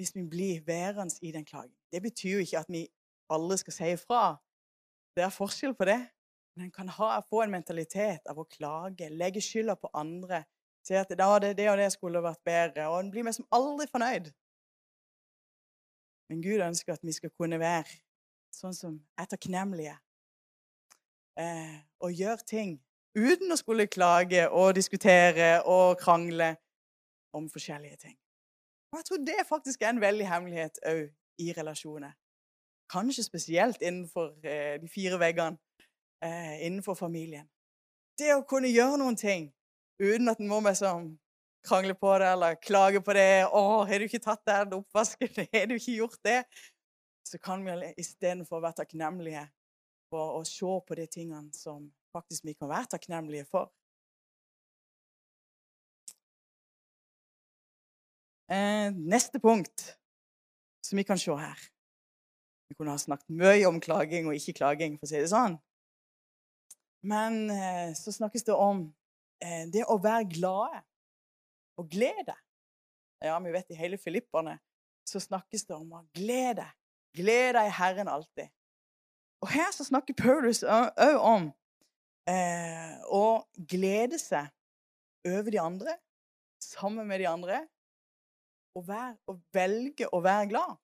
hvis 0.00 0.14
vi 0.16 0.22
blir 0.24 0.62
værende 0.66 1.14
i 1.22 1.32
den 1.32 1.44
klagen. 1.44 1.74
Det 1.92 2.02
betyr 2.02 2.32
jo 2.32 2.44
ikke 2.44 2.58
at 2.58 2.72
vi 2.72 2.86
alle 3.30 3.56
skal 3.60 3.72
si 3.72 3.90
ifra. 3.92 4.22
Det 5.16 5.24
er 5.24 5.34
forskjell 5.34 5.74
på 5.76 5.84
det. 5.84 6.00
Men 6.56 6.64
en 6.64 6.72
kan 6.72 6.88
ha, 6.88 7.20
få 7.20 7.42
en 7.42 7.52
mentalitet 7.52 8.30
av 8.30 8.38
å 8.40 8.46
klage, 8.48 9.10
legge 9.12 9.42
skylda 9.44 9.76
på 9.76 9.90
andre. 9.94 10.44
Si 10.86 10.96
at 10.96 11.12
da 11.12 11.28
det, 11.42 11.52
det 11.58 11.68
og 11.70 11.76
det 11.78 11.90
skulle 11.92 12.22
vært 12.24 12.40
bedre. 12.44 12.88
Og 12.88 13.00
en 13.00 13.10
blir 13.12 13.26
liksom 13.28 13.48
aldri 13.52 13.86
fornøyd. 13.92 14.30
Men 16.30 16.40
Gud 16.42 16.64
ønsker 16.64 16.96
at 16.96 17.04
vi 17.04 17.12
skal 17.12 17.34
kunne 17.36 17.60
være 17.60 18.00
sånn 18.54 18.74
som 18.74 18.96
er 19.20 19.28
takknemlige. 19.28 19.98
Eh, 21.40 21.76
og 22.00 22.16
gjøre 22.16 22.46
ting 22.46 22.78
uten 23.18 23.52
å 23.52 23.58
skulle 23.58 23.90
klage 23.90 24.46
og 24.48 24.72
diskutere 24.78 25.58
og 25.68 25.98
krangle 26.00 26.54
om 27.36 27.48
forskjellige 27.52 28.02
ting. 28.06 28.18
Og 28.90 28.98
jeg 28.98 29.06
tror 29.06 29.22
det 29.26 29.46
faktisk 29.48 29.82
er 29.82 29.94
en 29.94 30.02
veldig 30.02 30.26
hemmelighet 30.26 30.80
òg 30.90 31.06
i 31.40 31.52
relasjoner. 31.56 32.12
Kanskje 32.90 33.24
spesielt 33.24 33.82
innenfor 33.82 34.32
eh, 34.42 34.76
de 34.82 34.88
fire 34.90 35.18
veggene 35.20 35.58
eh, 36.24 36.66
innenfor 36.66 36.98
familien. 36.98 37.46
Det 38.18 38.34
å 38.34 38.44
kunne 38.44 38.68
gjøre 38.68 38.98
noen 38.98 39.16
ting 39.16 39.52
uten 40.00 40.28
at 40.32 40.40
en 40.40 40.50
må 40.50 40.58
liksom 40.64 41.12
krangle 41.66 41.94
på 41.94 42.12
det 42.18 42.28
eller 42.34 42.58
klage 42.64 43.00
på 43.04 43.14
det 43.14 43.46
'Å, 43.46 43.84
har 43.86 43.98
du 43.98 44.04
ikke 44.08 44.22
tatt 44.24 44.44
den 44.46 44.78
oppvasken? 44.80 45.28
Har 45.54 45.66
du 45.66 45.74
ikke 45.76 45.98
gjort 46.00 46.20
det?' 46.24 46.44
Så 47.24 47.38
kan 47.38 47.64
vi 47.64 47.92
istedenfor 48.00 48.60
være 48.60 48.80
takknemlige 48.80 49.44
for 50.10 50.40
å 50.40 50.44
se 50.44 50.72
på 50.86 50.96
de 50.98 51.06
tingene 51.06 51.52
som 51.54 51.92
faktisk 52.16 52.44
vi 52.44 52.54
kan 52.54 52.68
være 52.68 52.90
takknemlige 52.96 53.46
for. 53.46 53.70
Eh, 58.50 58.90
neste 58.92 59.38
punkt 59.40 59.96
som 60.82 60.98
vi 60.98 61.04
kan 61.06 61.18
se 61.18 61.30
her 61.30 61.58
Vi 62.68 62.74
kunne 62.74 62.90
ha 62.90 62.98
snakket 62.98 63.30
mye 63.30 63.66
om 63.68 63.80
klaging 63.82 64.26
og 64.26 64.34
ikke 64.34 64.56
klaging, 64.58 64.96
for 64.98 65.06
å 65.06 65.10
si 65.10 65.18
det 65.18 65.30
sånn. 65.30 65.56
Men 67.02 67.50
eh, 67.50 67.90
så 67.98 68.12
snakkes 68.14 68.46
det 68.46 68.54
om 68.54 68.84
eh, 69.42 69.64
det 69.72 69.82
å 69.90 69.96
være 70.02 70.28
glade 70.30 70.82
og 71.80 71.88
glede. 71.90 72.36
Ja, 73.22 73.38
vi 73.42 73.54
vet 73.54 73.74
i 73.74 73.78
hele 73.78 73.98
Filipperne 73.98 74.58
så 75.08 75.18
snakkes 75.22 75.66
det 75.66 75.74
om 75.74 75.98
å 75.98 76.04
glede. 76.14 76.68
Glede 77.16 77.64
i 77.66 77.74
Herren 77.74 78.10
alltid. 78.10 78.50
Og 79.42 79.50
her 79.50 79.70
så 79.74 79.86
snakker 79.88 80.14
Paulus 80.14 80.62
òg 80.62 81.18
om 81.18 81.50
eh, 82.30 82.94
å 83.10 83.42
glede 83.56 84.20
seg 84.20 84.46
over 85.26 85.50
de 85.50 85.60
andre, 85.60 85.96
sammen 86.62 87.08
med 87.08 87.22
de 87.22 87.28
andre, 87.30 87.64
og, 88.76 88.86
være, 88.88 89.16
å 89.30 89.36
velge 89.54 90.08
å 90.12 90.20
være 90.24 90.48
glad. 90.52 90.76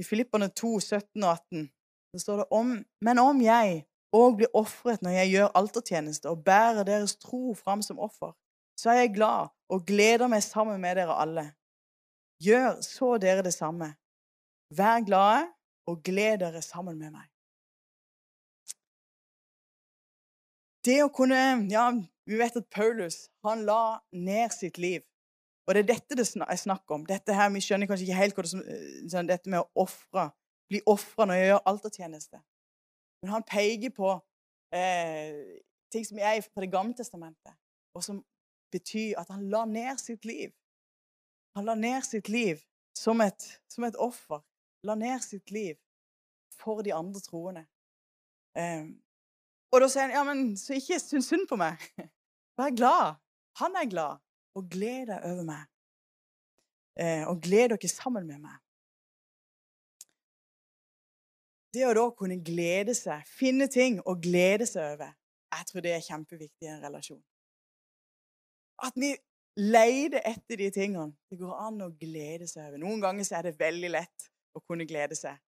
I 0.00 0.06
Filippene 0.06 0.48
2, 0.56 0.72
17 0.80 1.24
og 1.24 1.30
18 1.30 1.68
så 2.10 2.20
står 2.24 2.36
det 2.40 2.46
om 2.56 2.70
Men 3.04 3.20
om 3.22 3.40
jeg 3.44 3.84
òg 4.16 4.36
blir 4.40 4.56
ofret 4.58 5.02
når 5.04 5.16
jeg 5.20 5.32
gjør 5.34 5.56
altertjeneste 5.60 6.30
og 6.32 6.44
bærer 6.44 6.86
deres 6.88 7.16
tro 7.20 7.54
fram 7.54 7.82
som 7.82 8.00
offer, 8.02 8.32
så 8.80 8.90
er 8.90 9.02
jeg 9.04 9.14
glad 9.18 9.52
og 9.70 9.84
gleder 9.86 10.30
meg 10.32 10.42
sammen 10.42 10.80
med 10.82 10.96
dere 10.98 11.14
alle. 11.14 11.50
Gjør 12.42 12.80
så 12.82 13.16
dere 13.20 13.44
det 13.44 13.54
samme. 13.54 13.92
Vær 14.74 15.04
glade 15.06 15.50
og 15.90 16.00
gled 16.06 16.40
dere 16.42 16.62
sammen 16.64 16.98
med 16.98 17.12
meg. 17.12 17.28
Det 20.84 21.02
å 21.04 21.12
kunne 21.12 21.68
Ja, 21.68 21.90
vi 22.24 22.38
vet 22.40 22.56
at 22.56 22.70
Paulus 22.72 23.28
han 23.44 23.66
la 23.68 24.00
ned 24.12 24.54
sitt 24.56 24.78
liv. 24.80 25.04
Og 25.70 25.76
det 25.76 25.84
er 25.84 25.92
dette 25.92 26.16
det 26.18 26.26
er 26.26 26.58
snakk 26.58 26.90
om. 26.90 27.04
Dette 27.06 27.34
her, 27.34 27.50
Vi 27.54 27.60
skjønner 27.62 27.86
kanskje 27.86 28.08
ikke 28.08 28.18
helt 28.18 28.34
hva 28.34 28.42
det 28.42 28.54
er 28.58 29.10
sånn, 29.12 29.28
dette 29.28 29.50
med 29.52 29.62
å 29.62 29.84
ofre. 29.84 30.32
Bli 30.66 30.80
ofra 30.86 31.26
når 31.26 31.38
jeg 31.38 31.50
gjør 31.50 31.68
altertjeneste. 31.70 32.40
Men 33.22 33.30
han 33.36 33.44
peker 33.46 33.92
på 33.94 34.10
eh, 34.74 35.60
ting 35.94 36.06
som 36.06 36.18
er 36.18 36.40
fra 36.42 36.64
Det 36.64 36.70
gamle 36.72 36.96
testamentet, 36.98 37.54
og 37.94 38.02
som 38.02 38.18
betyr 38.74 39.18
at 39.20 39.30
han 39.30 39.46
la 39.50 39.62
ned 39.66 40.00
sitt 40.02 40.26
liv. 40.26 40.50
Han 41.54 41.70
la 41.70 41.76
ned 41.78 42.02
sitt 42.06 42.28
liv 42.28 42.58
som 42.98 43.22
et, 43.22 43.46
som 43.70 43.86
et 43.86 43.98
offer. 43.98 44.42
La 44.82 44.96
ned 44.98 45.22
sitt 45.22 45.50
liv 45.54 45.76
for 46.58 46.82
de 46.82 46.94
andre 46.94 47.22
troende. 47.22 47.62
Eh, 48.58 48.90
og 49.70 49.84
da 49.84 49.86
sier 49.86 50.08
han 50.08 50.16
ja, 50.16 50.24
men 50.26 50.56
så 50.58 50.74
ikke 50.74 50.98
synd 50.98 51.46
på 51.46 51.58
meg. 51.60 51.78
Vær 52.58 52.74
glad. 52.74 53.22
Han 53.62 53.78
er 53.78 53.86
glad. 53.86 54.18
Og 54.58 54.66
gled 54.70 55.06
deg 55.10 55.26
over 55.30 55.46
meg. 55.46 55.68
Eh, 57.00 57.22
og 57.30 57.40
gled 57.44 57.72
dere 57.72 57.90
sammen 57.90 58.26
med 58.26 58.42
meg. 58.42 58.58
Det 61.70 61.84
å 61.86 61.94
da 61.94 62.08
kunne 62.18 62.40
glede 62.42 62.96
seg, 62.98 63.22
finne 63.30 63.68
ting 63.70 64.00
å 64.02 64.16
glede 64.18 64.66
seg 64.66 64.96
over, 64.96 65.12
jeg 65.54 65.66
tror 65.68 65.84
det 65.84 65.92
er 65.94 66.02
kjempeviktig 66.02 66.66
i 66.66 66.70
en 66.72 66.82
relasjon. 66.82 67.20
At 68.82 68.96
vi 68.98 69.12
leter 69.60 70.22
etter 70.24 70.58
de 70.58 70.70
tingene 70.74 71.12
det 71.30 71.38
går 71.38 71.54
an 71.66 71.84
å 71.84 71.92
glede 72.00 72.48
seg 72.50 72.66
over. 72.66 72.80
Noen 72.82 73.02
ganger 73.02 73.26
så 73.26 73.38
er 73.38 73.48
det 73.48 73.60
veldig 73.60 73.92
lett 73.92 74.26
å 74.56 74.62
kunne 74.64 74.86
glede 74.88 75.18
seg. 75.18 75.38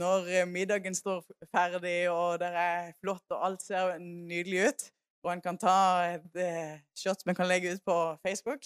Når 0.00 0.28
eh, 0.30 0.46
middagen 0.46 0.94
står 0.94 1.24
ferdig, 1.50 2.08
og 2.12 2.38
det 2.40 2.50
er 2.56 2.92
flott, 3.02 3.24
og 3.34 3.46
alt 3.48 3.64
ser 3.64 3.96
nydelig 4.00 4.68
ut, 4.70 4.84
og 5.22 5.32
en 5.32 5.42
kan 5.44 5.58
ta 5.60 5.76
et 6.14 6.36
eh, 6.40 6.80
shot 6.96 7.26
vi 7.26 7.34
kan 7.36 7.48
legge 7.48 7.74
ut 7.74 7.82
på 7.84 7.96
Facebook 8.22 8.62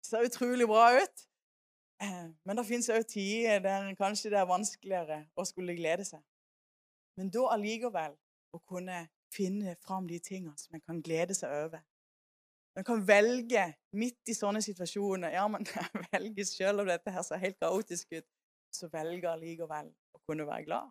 Det 0.00 0.08
ser 0.08 0.24
utrolig 0.24 0.66
bra 0.66 0.86
ut. 0.96 1.26
Eh, 2.02 2.28
men 2.44 2.56
det 2.56 2.66
fins 2.66 2.88
òg 2.88 3.04
tider 3.08 3.60
der 3.60 3.90
kanskje 3.98 4.30
det 4.32 4.38
er 4.40 4.48
vanskeligere 4.48 5.18
å 5.36 5.44
skulle 5.44 5.76
glede 5.76 6.06
seg. 6.08 6.22
Men 7.18 7.28
da 7.28 7.50
allikevel 7.52 8.14
å 8.56 8.60
kunne 8.64 9.02
finne 9.30 9.76
fram 9.84 10.08
de 10.08 10.18
tingene 10.18 10.56
som 10.58 10.74
en 10.74 10.84
kan 10.86 11.02
glede 11.04 11.36
seg 11.36 11.52
over. 11.66 11.82
En 12.78 12.86
kan 12.86 13.02
velge 13.04 13.66
midt 13.98 14.30
i 14.30 14.36
sånne 14.36 14.62
situasjoner 14.64 15.34
Ja, 15.34 15.44
men 15.52 15.66
jeg 15.74 16.06
velger 16.14 16.48
selv 16.48 16.84
om 16.84 16.88
dette 16.88 17.12
her 17.12 17.26
ser 17.26 17.42
helt 17.42 17.58
kaotisk 17.60 18.16
ut. 18.16 18.26
Så 18.72 18.88
velger 18.88 19.32
allikevel 19.32 19.90
å 20.14 20.22
kunne 20.24 20.46
være 20.48 20.64
glad. 20.64 20.90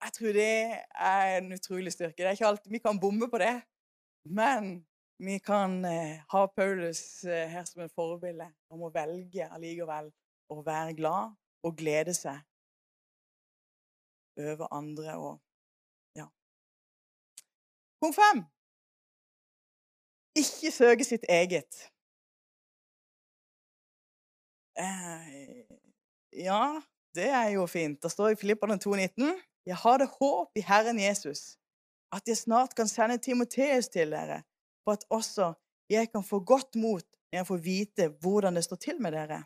Jeg 0.00 0.12
tror 0.16 0.32
det 0.32 0.52
er 1.06 1.36
en 1.38 1.52
utrolig 1.52 1.92
styrke. 1.92 2.18
Det 2.18 2.26
er 2.26 2.36
ikke 2.36 2.48
alltid 2.48 2.72
vi 2.72 2.80
kan 2.82 3.00
bomme 3.00 3.28
på 3.30 3.38
det, 3.40 3.54
men 4.24 4.86
vi 5.20 5.38
kan 5.38 5.84
eh, 5.84 6.20
ha 6.32 6.46
Paulus 6.56 7.24
eh, 7.24 7.48
her 7.50 7.64
som 7.68 7.82
et 7.84 7.92
forbilde 7.92 8.46
om 8.72 8.86
å 8.86 8.92
velge 8.94 9.48
allikevel 9.48 10.08
å 10.50 10.62
være 10.66 10.96
glad 10.96 11.36
og 11.66 11.76
glede 11.76 12.14
seg 12.16 12.40
over 14.40 14.72
andre 14.72 15.18
og 15.20 15.36
Ja. 16.16 16.26
Punkt 18.00 18.16
fem 18.16 18.46
ikke 20.36 20.70
søke 20.70 21.04
sitt 21.04 21.24
eget. 21.28 21.90
Eh, 24.78 25.64
ja, 26.44 26.80
det 27.14 27.28
er 27.28 27.48
jo 27.56 27.66
fint. 27.66 28.02
Det 28.02 28.10
står 28.10 28.28
i 28.28 28.36
Filipperne 28.40 28.78
2,19.: 28.78 29.40
Jeg 29.66 29.76
har 29.76 29.98
det 29.98 30.08
håp 30.20 30.56
i 30.56 30.60
Herren 30.60 31.00
Jesus, 31.00 31.56
at 32.12 32.22
jeg 32.26 32.36
snart 32.36 32.74
kan 32.74 32.88
sende 32.88 33.18
Timoteus 33.18 33.88
til 33.88 34.10
dere, 34.10 34.42
for 34.84 34.92
at 34.92 35.04
også 35.10 35.52
jeg 35.90 36.10
kan 36.12 36.24
få 36.24 36.40
godt 36.44 36.74
mot 36.74 37.06
når 37.30 37.38
jeg 37.38 37.46
får 37.46 37.56
vite 37.56 38.08
hvordan 38.20 38.56
det 38.56 38.64
står 38.64 38.76
til 38.76 39.00
med 39.02 39.12
dere. 39.12 39.42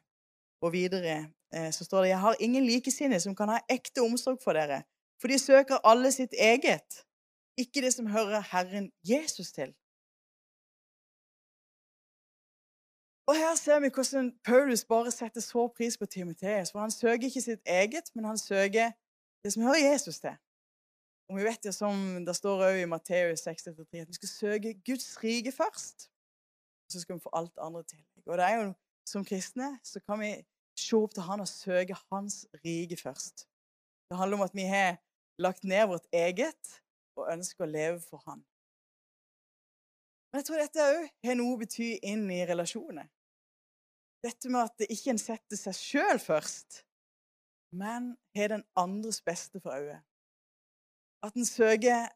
Og 0.64 0.72
videre 0.72 1.16
eh, 1.54 1.72
så 1.72 1.84
står 1.84 2.00
det 2.00 2.08
Jeg 2.08 2.20
har 2.20 2.36
ingen 2.40 2.64
likesinnede 2.64 3.20
som 3.20 3.36
kan 3.36 3.48
ha 3.48 3.58
ekte 3.70 4.00
omsorg 4.00 4.38
for 4.44 4.52
dere, 4.52 4.82
for 5.20 5.28
de 5.28 5.38
søker 5.38 5.84
alle 5.84 6.12
sitt 6.12 6.32
eget, 6.38 7.04
ikke 7.58 7.82
det 7.84 7.94
som 7.94 8.06
hører 8.06 8.40
Herren 8.52 8.90
Jesus 9.04 9.52
til. 9.52 9.74
Og 13.26 13.34
Her 13.34 13.54
ser 13.54 13.80
vi 13.80 13.88
hvordan 13.94 14.38
Paulus 14.44 14.84
bare 14.84 15.10
setter 15.10 15.40
så 15.40 15.68
pris 15.76 15.98
på 15.98 16.06
Timoteus. 16.06 16.72
For 16.72 16.78
han 16.78 16.90
søker 16.90 17.24
ikke 17.26 17.40
sitt 17.40 17.62
eget, 17.66 18.06
men 18.14 18.24
han 18.24 18.38
søker 18.38 18.90
det 19.44 19.52
som 19.52 19.62
hører 19.62 19.92
Jesus 19.92 20.20
til. 20.20 20.36
Og 21.30 21.38
vi 21.38 21.44
vet 21.46 21.64
jo 21.64 21.72
som 21.72 22.24
det 22.26 22.34
står 22.36 22.66
òg 22.66 22.80
i 22.82 22.88
Matteus 22.88 23.46
6,3 23.46 24.02
at 24.02 24.10
vi 24.10 24.18
skal 24.18 24.30
søke 24.30 24.74
Guds 24.84 25.08
rike 25.22 25.52
først. 25.52 26.08
Og 26.84 26.92
så 26.92 27.00
skal 27.00 27.16
vi 27.16 27.24
få 27.24 27.32
alt 27.32 27.62
andre 27.64 27.82
til. 27.88 28.02
Og 28.26 28.38
det 28.38 28.44
er 28.44 28.58
jo, 28.60 28.72
som 29.08 29.24
kristne 29.24 29.70
så 29.84 30.00
kan 30.04 30.20
vi 30.20 30.34
se 30.78 30.96
opp 30.98 31.14
til 31.16 31.24
han 31.24 31.40
og 31.44 31.48
søke 31.48 31.96
hans 32.12 32.44
rike 32.64 32.98
først. 33.00 33.46
Det 34.10 34.18
handler 34.18 34.36
om 34.36 34.46
at 34.48 34.56
vi 34.56 34.68
har 34.68 34.98
lagt 35.40 35.64
ned 35.64 35.86
vårt 35.88 36.06
eget 36.12 36.74
og 37.16 37.30
ønsker 37.32 37.64
å 37.64 37.70
leve 37.70 38.00
for 38.04 38.22
han. 38.28 38.44
Men 40.30 40.42
jeg 40.42 40.48
tror 40.48 40.60
dette 40.60 40.88
òg 40.90 41.04
har 41.28 41.36
noe 41.38 41.54
å 41.54 41.60
bety 41.60 41.92
inn 42.02 42.24
i 42.34 42.42
relasjoner. 42.46 43.06
Dette 44.24 44.50
med 44.50 44.66
at 44.66 44.80
det 44.80 44.88
ikke 44.92 45.12
en 45.12 45.20
setter 45.20 45.58
seg 45.60 45.76
sjøl 45.78 46.20
først, 46.20 46.82
men 47.76 48.14
har 48.36 48.50
den 48.54 48.64
andres 48.78 49.20
beste 49.22 49.60
for 49.62 49.76
øye. 49.76 50.00
At 51.24 51.34
en 51.34 51.46
søker 51.48 52.08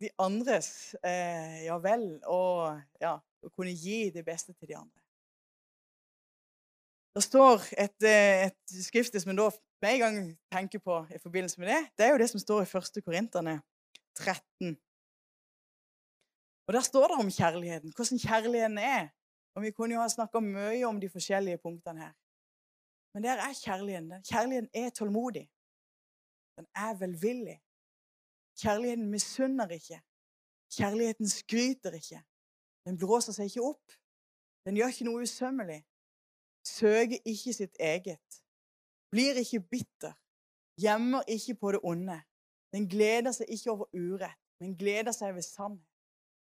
de 0.00 0.08
andres 0.20 0.94
eh, 1.04 1.64
ja 1.66 1.76
vel, 1.80 2.06
og 2.28 2.80
ja, 3.00 3.14
å 3.20 3.52
kunne 3.52 3.72
gi 3.76 4.08
det 4.14 4.24
beste 4.24 4.52
til 4.54 4.70
de 4.70 4.76
andre. 4.76 5.00
Det 7.16 7.24
står 7.24 7.64
et, 7.80 7.96
eh, 8.06 8.46
et 8.48 8.76
skrift 8.84 9.16
som 9.20 9.32
en 9.32 9.40
da 9.40 9.48
med 9.80 9.94
en 9.94 10.00
gang 10.04 10.18
tenker 10.52 10.82
på 10.84 11.00
i 11.10 11.18
forbindelse 11.18 11.60
med 11.60 11.72
det. 11.72 11.80
Det 11.96 12.06
er 12.06 12.12
jo 12.12 12.20
det 12.20 12.28
som 12.30 12.40
står 12.40 12.64
i 12.64 12.68
1. 12.68 13.00
Korinterne 13.04 13.60
13. 14.18 14.76
Og 16.68 16.74
Der 16.74 16.80
står 16.80 17.08
det 17.08 17.16
om 17.18 17.30
kjærligheten, 17.30 17.92
hvordan 17.96 18.18
kjærligheten 18.18 18.78
er. 18.78 19.08
Og 19.54 19.62
Vi 19.62 19.70
kunne 19.70 19.94
jo 19.94 20.00
ha 20.00 20.08
snakka 20.08 20.40
mye 20.40 20.84
om 20.86 21.00
de 21.00 21.08
forskjellige 21.10 21.58
punktene 21.58 22.00
her. 22.00 22.12
Men 23.14 23.24
der 23.24 23.40
er 23.42 23.56
kjærligheten. 23.64 24.22
Kjærligheten 24.22 24.70
er 24.74 24.90
tålmodig. 24.90 25.50
Den 26.56 26.66
er 26.76 26.94
velvillig. 26.94 27.58
Kjærligheten 28.58 29.10
misunner 29.10 29.68
ikke. 29.68 30.00
Kjærligheten 30.70 31.28
skryter 31.28 31.92
ikke. 31.92 32.22
Den 32.84 32.98
blåser 32.98 33.32
seg 33.32 33.50
ikke 33.50 33.62
opp. 33.62 33.92
Den 34.64 34.76
gjør 34.76 34.92
ikke 34.92 35.06
noe 35.08 35.22
usømmelig. 35.22 35.80
Søker 36.66 37.18
ikke 37.24 37.52
sitt 37.52 37.76
eget. 37.80 38.42
Blir 39.10 39.38
ikke 39.40 39.60
bitter. 39.60 40.12
Gjemmer 40.80 41.22
ikke 41.28 41.54
på 41.54 41.72
det 41.72 41.80
onde. 41.82 42.20
Den 42.72 42.88
gleder 42.88 43.32
seg 43.32 43.50
ikke 43.50 43.70
over 43.70 43.88
urett, 43.94 44.38
men 44.60 44.76
gleder 44.78 45.12
seg 45.12 45.34
ved 45.34 45.42
sannhet. 45.42 45.86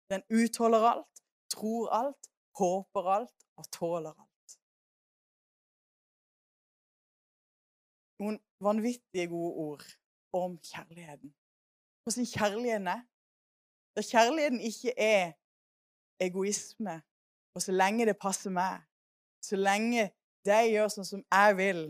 Den 0.09 0.21
utholder 0.29 0.87
alt, 0.89 1.21
tror 1.49 1.89
alt, 1.89 2.29
håper 2.57 3.09
alt 3.17 3.45
og 3.57 3.71
tåler 3.71 4.13
alt. 4.13 4.57
Noen 8.19 8.39
vanvittige 8.63 9.27
gode 9.27 9.53
ord 9.67 9.85
om 10.33 10.57
kjærligheten. 10.57 11.33
Hvordan 12.05 12.25
kjærligheten 12.25 12.87
er. 12.87 13.01
Da 13.95 14.01
kjærligheten 14.01 14.59
ikke 14.59 14.91
er 14.99 15.33
egoisme, 16.19 17.01
og 17.55 17.61
så 17.61 17.71
lenge 17.71 18.05
det 18.05 18.17
passer 18.21 18.53
meg, 18.53 18.83
så 19.41 19.55
lenge 19.55 20.11
de 20.45 20.59
gjør 20.69 20.91
sånn 20.93 21.07
som 21.07 21.23
jeg 21.23 21.57
vil, 21.57 21.81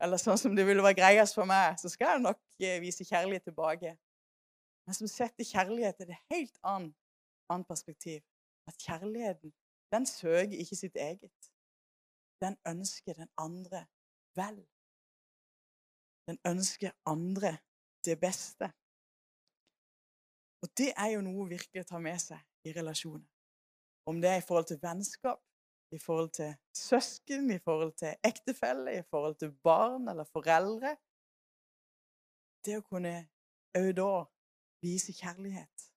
eller 0.00 0.22
sånn 0.22 0.40
som 0.40 0.56
det 0.56 0.64
ville 0.64 0.84
være 0.84 0.96
greiest 1.02 1.36
for 1.36 1.48
meg, 1.50 1.76
så 1.82 1.92
skal 1.92 2.14
jeg 2.14 2.24
nok 2.24 2.40
eh, 2.62 2.78
vise 2.80 3.04
kjærlighet 3.04 3.44
tilbake. 3.50 3.92
Men 4.86 4.96
som 4.96 5.10
setter 5.12 5.44
kjærlighet 5.44 6.00
til 6.00 6.08
et 6.14 6.24
helt 6.32 6.56
annet, 6.64 6.96
annet 7.52 7.68
perspektiv. 7.68 8.22
At 8.68 8.80
kjærligheten, 8.80 9.52
den 9.92 10.06
søker 10.06 10.56
ikke 10.56 10.76
sitt 10.76 10.96
eget. 10.96 11.52
Den 12.40 12.56
ønsker 12.64 13.12
den 13.12 13.28
andre 13.36 13.84
vel. 14.40 14.62
Den 16.28 16.38
ønsker 16.48 16.96
andre 17.04 17.58
det 18.04 18.16
beste. 18.20 18.72
Og 20.62 20.68
det 20.78 20.92
er 20.96 21.14
jo 21.14 21.20
noe 21.24 21.48
virkelig 21.48 21.84
å 21.84 21.88
ta 21.92 22.00
med 22.02 22.20
seg 22.20 22.68
i 22.68 22.74
relasjoner. 22.76 23.26
Om 24.10 24.20
det 24.20 24.30
er 24.30 24.40
i 24.40 24.46
forhold 24.46 24.68
til 24.70 24.80
vennskap, 24.82 25.40
i 25.92 25.98
forhold 25.98 26.30
til 26.36 26.52
søsken, 26.76 27.50
i 27.50 27.58
forhold 27.58 27.92
til 27.98 28.14
ektefelle, 28.24 28.98
i 28.98 29.06
forhold 29.10 29.36
til 29.40 29.52
barn 29.64 30.08
eller 30.08 30.24
foreldre. 30.24 30.96
Det 32.64 32.76
å 32.78 32.86
kunne 32.86 33.14
òg 33.78 33.90
da 33.96 34.12
vise 34.84 35.14
kjærlighet 35.16 35.90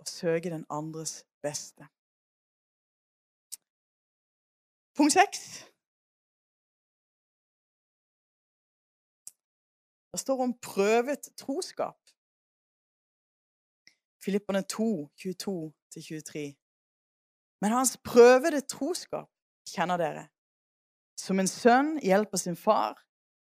og 0.00 0.08
søke 0.08 0.50
den 0.52 0.66
andres 0.70 1.24
beste. 1.42 1.88
Punkt 4.96 5.12
seks. 5.12 5.40
Det 10.12 10.20
står 10.20 10.42
om 10.42 10.58
prøvet 10.64 11.28
troskap. 11.36 12.05
Filipperne 14.26 14.62
2, 14.62 15.08
22-23. 15.22 16.54
Men 17.60 17.70
hans 17.70 17.96
prøvede 18.04 18.60
troskap 18.60 19.28
kjenner 19.70 20.00
dere. 20.02 20.24
Som 21.14 21.38
en 21.38 21.46
sønn 21.46 21.92
hjelper 22.02 22.40
sin 22.42 22.58
far, 22.58 22.98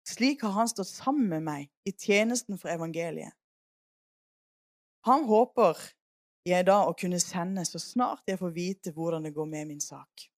slik 0.04 0.44
har 0.44 0.52
han 0.58 0.68
stått 0.68 0.92
sammen 0.92 1.30
med 1.32 1.46
meg 1.48 1.70
i 1.88 1.94
tjenesten 1.96 2.60
for 2.60 2.68
evangeliet. 2.74 3.32
Han 5.08 5.24
håper 5.24 5.80
jeg 6.46 6.68
da 6.68 6.82
å 6.84 6.94
kunne 6.98 7.24
sende 7.24 7.64
så 7.64 7.80
snart 7.80 8.28
jeg 8.28 8.38
får 8.38 8.54
vite 8.54 8.92
hvordan 8.92 9.24
det 9.24 9.34
går 9.34 9.48
med 9.48 9.72
min 9.72 9.82
sak. 9.82 10.28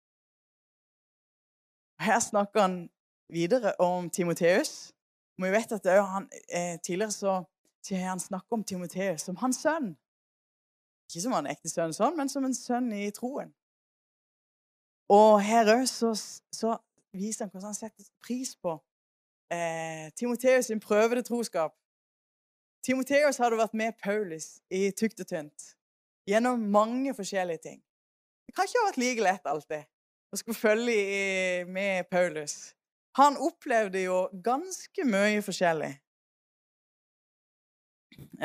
Her 1.99 2.21
snakker 2.23 2.63
han 2.63 2.81
videre 3.27 3.75
om 3.83 4.07
Timoteus. 4.11 4.93
Vi 5.39 5.51
vet 5.51 5.73
at 5.73 5.87
han, 5.99 6.31
eh, 6.49 6.79
Tidligere 6.79 7.11
så 7.11 7.45
han 7.91 8.21
snakket 8.21 8.53
om 8.53 8.65
Timoteus 8.65 9.23
som 9.27 9.37
hans 9.37 9.57
sønn. 9.57 9.97
Ikke 11.09 11.23
som 11.25 11.33
en 11.39 11.49
ekte 11.49 11.71
sønn, 11.73 11.95
sånn, 11.97 12.17
men 12.19 12.29
som 12.29 12.45
en 12.45 12.55
sønn 12.55 12.91
i 12.93 13.09
troen. 13.17 13.55
Og 15.09 15.39
her 15.41 15.71
òg 15.73 15.87
så, 15.89 16.13
så, 16.53 16.77
viser 17.17 17.47
han 17.47 17.51
hvordan 17.51 17.71
han 17.71 17.77
setter 17.79 18.05
pris 18.21 18.51
på 18.61 18.75
eh, 19.49 20.11
Timoteus 20.13 20.69
sin 20.69 20.81
prøvede 20.81 21.25
troskap. 21.25 21.73
Timoteus 22.85 23.41
hadde 23.41 23.57
vært 23.57 23.77
med 23.81 23.97
Paulus 24.05 24.59
i 24.69 24.91
tykt 24.93 25.25
og 25.25 25.31
tynt 25.31 25.71
gjennom 26.29 26.61
mange 26.69 27.15
forskjellige 27.17 27.63
ting. 27.65 27.79
Det 28.45 28.55
kan 28.55 28.69
ikke 28.69 28.83
ha 28.83 28.91
vært 28.91 29.01
like 29.01 29.25
lett 29.25 29.49
alltid 29.49 29.89
å 30.29 30.37
skulle 30.37 30.61
følge 30.61 31.65
med 31.73 32.11
Paulus. 32.13 32.75
Han 33.17 33.41
opplevde 33.41 34.05
jo 34.05 34.21
ganske 34.45 35.09
mye 35.09 35.41
forskjellig. 35.43 35.95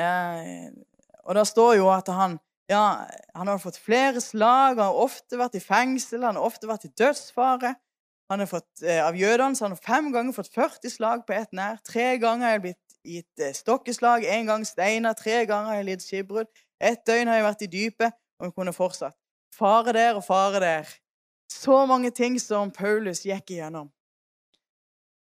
Eh, 0.00 0.72
og 1.24 1.36
det 1.36 1.44
står 1.48 1.76
jo 1.78 1.92
at 1.92 2.08
han 2.12 2.38
ja, 2.70 3.06
han 3.34 3.48
har 3.48 3.58
fått 3.58 3.76
flere 3.76 4.20
slag, 4.20 4.78
han 4.78 4.86
har 4.88 5.00
ofte 5.04 5.36
vært 5.36 5.58
i 5.58 5.62
fengsel, 5.62 6.24
han 6.24 6.38
har 6.38 6.46
ofte 6.46 6.68
vært 6.70 6.86
i 6.88 6.92
dødsfare. 6.96 7.74
Han 8.32 8.40
har 8.40 8.48
fått, 8.48 8.82
eh, 8.82 9.04
Av 9.04 9.14
jødene 9.14 9.56
så 9.56 9.66
han 9.66 9.76
har 9.76 9.82
fem 9.84 10.12
ganger 10.12 10.32
fått 10.32 10.48
40 10.54 10.90
slag 10.90 11.26
på 11.26 11.32
ett 11.32 11.52
nær. 11.52 11.76
Tre 11.84 12.16
ganger 12.18 12.46
har 12.46 12.52
jeg 12.52 12.62
blitt 12.62 12.96
gitt 13.04 13.40
eh, 13.40 13.52
stokkeslag, 13.52 14.24
én 14.24 14.46
gang 14.46 14.64
steiner, 14.64 15.12
tre 15.12 15.44
ganger 15.46 15.68
har 15.68 15.76
jeg 15.76 15.84
lidd 15.84 16.02
skipbrudd. 16.02 16.48
Ett 16.80 17.04
døgn 17.06 17.28
har 17.28 17.36
jeg 17.36 17.44
vært 17.44 17.62
i 17.62 17.66
dypet, 17.66 18.16
og 18.40 18.46
hun 18.46 18.52
kunne 18.52 18.72
fortsatt. 18.72 19.14
Fare 19.52 19.92
der 19.92 20.16
og 20.16 20.24
fare 20.24 20.60
der. 20.60 20.88
Så 21.52 21.84
mange 21.86 22.10
ting 22.10 22.40
som 22.40 22.72
Paulus 22.72 23.22
gikk 23.22 23.50
igjennom. 23.50 23.92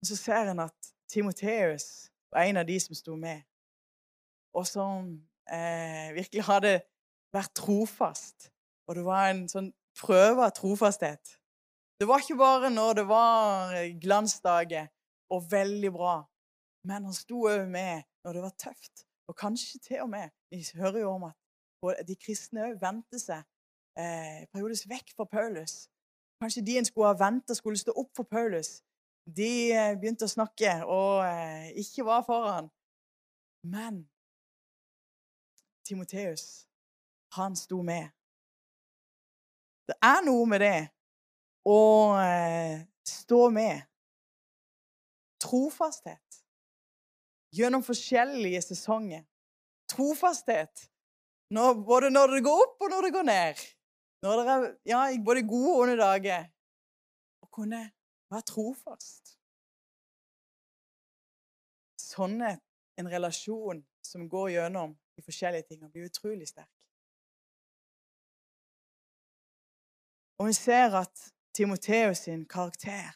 Og 0.02 0.06
så 0.06 0.16
ser 0.16 0.52
en 0.52 0.60
at 0.60 0.92
Timoteus 1.08 2.10
var 2.32 2.44
en 2.44 2.60
av 2.60 2.66
de 2.66 2.78
som 2.80 2.94
sto 2.94 3.16
med, 3.16 3.42
og 4.54 4.66
som 4.66 5.08
eh, 5.48 6.12
virkelig 6.14 6.44
hadde 6.44 6.80
vært 7.32 7.54
trofast. 7.56 8.50
Og 8.88 8.98
det 8.98 9.04
var 9.06 9.30
en 9.30 9.46
sånn 9.50 9.70
prøve 9.98 10.46
av 10.46 10.54
trofasthet. 10.56 11.36
Det 12.00 12.08
var 12.08 12.22
ikke 12.22 12.40
bare 12.40 12.70
når 12.72 12.98
det 12.98 13.06
var 13.08 13.76
glansdager 14.02 14.88
og 15.32 15.46
veldig 15.52 15.92
bra, 15.94 16.16
men 16.88 17.06
han 17.06 17.16
sto 17.16 17.44
òg 17.48 17.68
med 17.70 18.02
når 18.24 18.36
det 18.36 18.42
var 18.42 18.56
tøft. 18.58 19.04
Og 19.30 19.36
kanskje 19.38 19.78
til 19.78 20.02
og 20.02 20.10
med 20.10 20.30
Vi 20.50 20.64
hører 20.74 20.98
jo 21.00 21.12
om 21.14 21.28
at 21.30 21.36
de 22.08 22.16
kristne 22.18 22.66
òg 22.66 22.80
vendte 22.82 23.20
seg 23.22 23.40
eh, 23.98 24.42
periodisk 24.52 24.88
vekk 24.90 25.14
fra 25.16 25.24
Paulus. 25.30 25.86
Kanskje 26.42 26.64
de 26.66 26.78
en 26.78 26.88
skulle 26.88 27.12
ha 27.12 27.18
venta 27.18 27.54
skulle 27.54 27.78
stå 27.78 27.94
opp 27.96 28.10
for 28.16 28.28
Paulus. 28.28 28.82
De 29.24 29.70
eh, 29.70 29.94
begynte 29.98 30.26
å 30.26 30.34
snakke 30.34 30.74
og 30.84 31.22
eh, 31.24 31.70
ikke 31.80 32.04
var 32.06 32.26
foran. 32.26 32.68
Men 33.62 34.02
Timoteus 35.86 36.66
han 37.36 37.56
sto 37.56 37.82
med. 37.82 38.10
Det 39.88 39.96
er 40.04 40.22
noe 40.26 40.46
med 40.48 40.62
det 40.62 40.78
å 41.68 41.80
eh, 42.20 42.84
stå 43.06 43.48
med. 43.54 43.82
Trofasthet 45.42 46.42
gjennom 47.52 47.82
forskjellige 47.84 48.62
sesonger. 48.64 49.24
Trofasthet 49.90 50.86
når, 51.52 51.82
både 51.84 52.10
når 52.12 52.36
det 52.36 52.44
går 52.46 52.64
opp, 52.64 52.76
og 52.80 52.92
når 52.92 53.06
det 53.06 53.12
går 53.16 53.26
ned. 53.28 53.64
Når 54.22 54.38
det 54.38 54.52
er 54.54 54.66
ja, 54.88 55.00
både 55.24 55.42
gode 55.48 55.72
og 55.72 55.82
onde 55.84 55.96
dager. 56.00 56.46
Å 57.42 57.48
kunne 57.52 57.82
være 58.32 58.46
trofast. 58.48 59.34
Sånn 62.00 62.38
en 62.42 63.08
relasjon 63.08 63.82
som 64.04 64.28
går 64.28 64.54
gjennom 64.54 64.94
de 65.16 65.24
forskjellige 65.24 65.68
tingene, 65.68 65.90
blir 65.92 66.08
utrolig 66.08 66.48
sterk. 66.48 66.70
Og 70.42 70.48
vi 70.48 70.52
ser 70.52 70.94
at 70.98 71.32
Timoteus 71.54 72.18
sin 72.18 72.46
karakter 72.46 73.12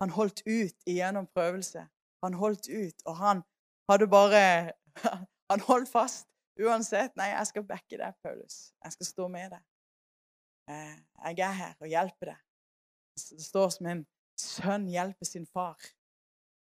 Han 0.00 0.10
holdt 0.10 0.42
ut 0.46 0.76
igjennom 0.86 1.26
prøvelse. 1.26 1.86
Han 2.24 2.34
holdt 2.34 2.68
ut, 2.68 2.98
og 3.06 3.16
han 3.16 3.42
hadde 3.90 4.08
bare 4.08 4.72
Han 5.50 5.60
holdt 5.60 5.88
fast 5.88 6.28
uansett. 6.60 7.16
'Nei, 7.16 7.30
jeg 7.32 7.46
skal 7.46 7.64
backe 7.64 7.96
deg, 7.96 8.12
Paulus. 8.22 8.74
Jeg 8.84 8.92
skal 8.92 9.06
stå 9.06 9.28
med 9.28 9.50
deg. 9.54 9.62
Eh, 10.68 10.98
jeg 11.24 11.48
er 11.48 11.56
her 11.62 11.74
og 11.80 11.88
hjelper 11.88 12.32
deg.' 12.32 12.44
Det 13.38 13.44
står 13.44 13.68
som 13.68 13.86
en 13.86 14.06
sønn 14.36 14.88
hjelper 14.88 15.26
sin 15.26 15.46
far. 15.46 15.80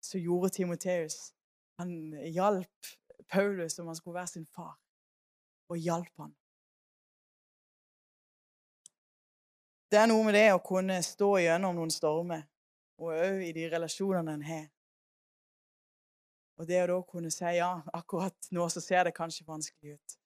Så 0.05 0.20
gjorde 0.20 0.53
Timoteus. 0.59 1.33
Han 1.81 2.12
hjalp 2.37 2.92
Paulus 3.33 3.81
som 3.81 3.87
han 3.87 3.96
skulle 3.96 4.20
være 4.20 4.35
sin 4.35 4.46
far, 4.46 4.77
og 5.72 5.77
hjalp 5.81 6.12
han. 6.20 6.37
Det 9.93 9.99
er 10.01 10.07
noe 10.09 10.25
med 10.25 10.33
det 10.33 10.47
å 10.55 10.61
kunne 10.65 10.95
stå 11.05 11.35
gjennom 11.43 11.75
noen 11.77 11.91
stormer, 11.93 12.47
og 12.97 13.11
òg 13.13 13.43
i 13.45 13.51
de 13.53 13.67
relasjonene 13.75 14.39
en 14.39 14.45
har. 14.47 14.65
Og 16.57 16.65
det 16.71 16.79
å 16.81 16.87
da 16.89 16.97
kunne 17.11 17.33
si 17.35 17.53
ja, 17.59 17.69
akkurat 18.01 18.49
nå 18.57 18.71
så 18.73 18.81
ser 18.81 19.05
det 19.05 19.13
kanskje 19.19 19.45
vanskelig 19.45 19.99
ut. 19.99 20.17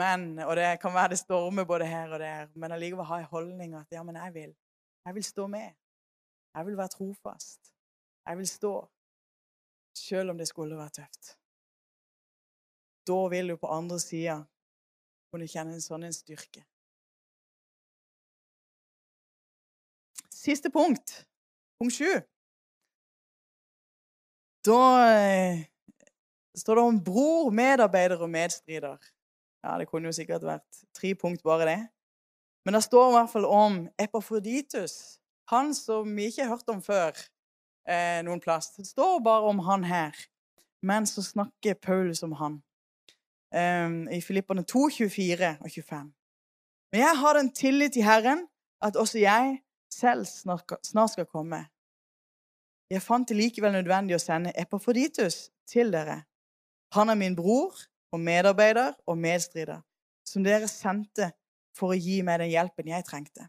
Men, 0.00 0.40
Og 0.48 0.56
det 0.56 0.80
kan 0.80 0.96
være 0.96 1.12
det 1.12 1.20
stormer 1.20 1.68
både 1.68 1.86
her 1.86 2.16
og 2.16 2.24
der, 2.24 2.48
men 2.56 2.72
allikevel 2.72 3.04
ha 3.04 3.20
en 3.20 3.30
holdning 3.36 3.76
at 3.76 3.92
ja, 3.92 4.02
men 4.02 4.16
jeg 4.16 4.34
vil. 4.34 4.56
Jeg 5.04 5.14
vil 5.14 5.28
stå 5.28 5.46
med. 5.46 5.76
Jeg 6.56 6.66
vil 6.66 6.80
være 6.80 6.96
trofast. 6.96 7.72
Jeg 8.26 8.38
vil 8.38 8.48
stå. 8.48 8.74
Selv 9.94 10.30
om 10.30 10.38
det 10.38 10.48
skulle 10.48 10.80
være 10.80 11.02
tøft. 11.02 11.36
Da 13.06 13.26
vil 13.28 13.52
du 13.52 13.60
på 13.60 13.68
andre 13.68 14.00
sida 14.00 14.40
kunne 15.30 15.52
kjenne 15.52 15.76
en 15.76 15.84
sånn 15.84 16.08
en 16.08 16.16
styrke. 16.16 16.64
Siste 20.44 20.70
punkt. 20.70 21.24
Punkt 21.80 21.94
sju. 21.96 22.10
Da 24.64 24.80
eh, 25.08 25.64
står 26.58 26.76
det 26.76 26.84
om 26.84 27.00
bror, 27.04 27.50
medarbeider 27.50 28.20
og 28.20 28.30
medstrider. 28.30 28.98
Ja, 29.64 29.78
Det 29.78 29.88
kunne 29.88 30.08
jo 30.08 30.16
sikkert 30.16 30.44
vært 30.44 30.84
tre 30.96 31.14
punkt, 31.14 31.42
bare 31.42 31.68
det. 31.68 31.80
Men 32.64 32.76
det 32.76 32.84
står 32.84 33.08
i 33.08 33.16
hvert 33.16 33.32
fall 33.32 33.44
om 33.48 33.78
Epafroditus, 34.00 35.18
han 35.48 35.74
som 35.74 36.16
vi 36.16 36.28
ikke 36.28 36.44
har 36.44 36.56
hørt 36.56 36.68
om 36.72 36.80
før 36.82 37.16
eh, 37.88 38.20
noen 38.24 38.40
plass. 38.40 38.72
Det 38.76 38.86
står 38.88 39.20
bare 39.24 39.48
om 39.48 39.64
han 39.64 39.84
her. 39.84 40.16
Men 40.84 41.06
så 41.08 41.24
snakker 41.24 41.80
Paulus 41.80 42.22
om 42.22 42.32
han 42.36 42.60
um, 43.56 44.08
i 44.12 44.20
Filippene 44.20 44.64
2, 44.68 44.88
24 44.92 45.56
og 45.60 45.70
25. 45.70 46.10
Men 46.92 47.00
jeg 47.00 47.16
har 47.20 47.38
den 47.40 47.52
tillit 47.52 47.96
i 47.96 48.04
Herren 48.04 48.44
at 48.84 48.96
også 49.00 49.18
jeg 49.18 49.63
selv 49.94 50.26
snart, 50.26 51.10
skal 51.10 51.26
komme. 51.26 51.64
Jeg 52.90 53.02
fant 53.02 53.28
det 53.28 53.38
likevel 53.38 53.72
nødvendig 53.72 54.18
å 54.18 54.22
sende 54.22 54.52
Epafroditus 54.60 55.48
til 55.70 55.92
dere. 55.94 56.22
Han 56.94 57.10
er 57.10 57.18
min 57.18 57.36
bror 57.36 57.74
og 58.14 58.20
medarbeider 58.20 58.92
og 59.06 59.18
medstrider, 59.18 59.80
som 60.26 60.44
dere 60.44 60.68
sendte 60.70 61.32
for 61.74 61.94
å 61.94 61.98
gi 61.98 62.20
meg 62.22 62.42
den 62.42 62.52
hjelpen 62.52 62.92
jeg 62.92 63.06
trengte. 63.08 63.48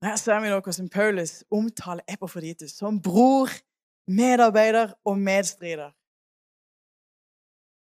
Her 0.00 0.16
ser 0.16 0.40
vi 0.40 0.48
noe 0.48 0.72
som 0.72 0.88
Paulus 0.88 1.42
omtaler 1.52 2.06
Epafroditus 2.08 2.72
som 2.80 2.98
bror, 3.04 3.52
medarbeider 4.08 4.94
og 5.04 5.18
medstrider. 5.20 5.92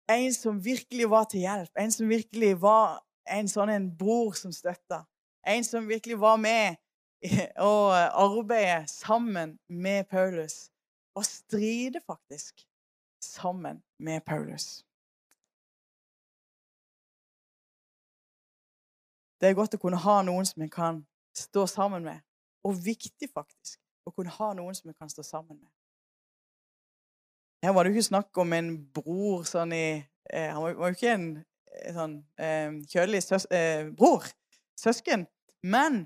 En 0.09 0.33
som 0.33 0.57
virkelig 0.65 1.07
var 1.09 1.29
til 1.29 1.45
hjelp, 1.45 1.69
en 1.77 1.93
som 1.93 2.09
virkelig 2.09 2.55
var 2.59 2.99
en 3.29 3.47
sånn 3.47 3.69
en 3.71 3.85
bror 3.95 4.33
som 4.35 4.51
støtta. 4.51 5.03
En 5.47 5.63
som 5.63 5.87
virkelig 5.89 6.19
var 6.19 6.37
med 6.37 6.75
og 7.71 7.93
arbeide 7.95 8.87
sammen 8.87 9.59
med 9.69 10.03
Paulus. 10.03 10.69
Og 11.15 11.25
stride 11.25 11.99
faktisk 12.05 12.67
sammen 13.21 13.83
med 13.99 14.21
Paulus. 14.21 14.85
Det 19.41 19.49
er 19.49 19.57
godt 19.57 19.73
å 19.73 19.81
kunne 19.81 19.97
ha 19.97 20.21
noen 20.21 20.45
som 20.45 20.61
en 20.61 20.69
kan 20.69 21.01
stå 21.33 21.65
sammen 21.67 22.03
med. 22.05 22.21
Og 22.63 22.77
viktig, 22.85 23.29
faktisk, 23.33 23.79
å 24.05 24.13
kunne 24.13 24.33
ha 24.35 24.51
noen 24.53 24.75
som 24.77 24.91
en 24.91 24.97
kan 24.97 25.09
stå 25.09 25.25
sammen 25.25 25.57
med. 25.57 25.69
Her 27.65 27.73
var 27.73 27.83
det 27.83 27.91
jo 27.91 27.97
ikke 27.97 28.09
snakk 28.09 28.37
om 28.41 28.53
en 28.53 28.69
bror 28.93 29.43
sånn 29.45 29.73
i 29.77 29.85
eh, 29.97 30.49
Han 30.49 30.61
var 30.63 30.71
jo 30.73 30.95
ikke 30.95 31.13
en 31.13 31.25
eh, 31.37 31.91
sånn 31.93 32.15
eh, 32.41 32.77
kjølig 32.89 33.21
søs, 33.25 33.45
eh, 33.53 33.89
bror, 33.97 34.25
søsken. 34.81 35.25
Men 35.63 36.05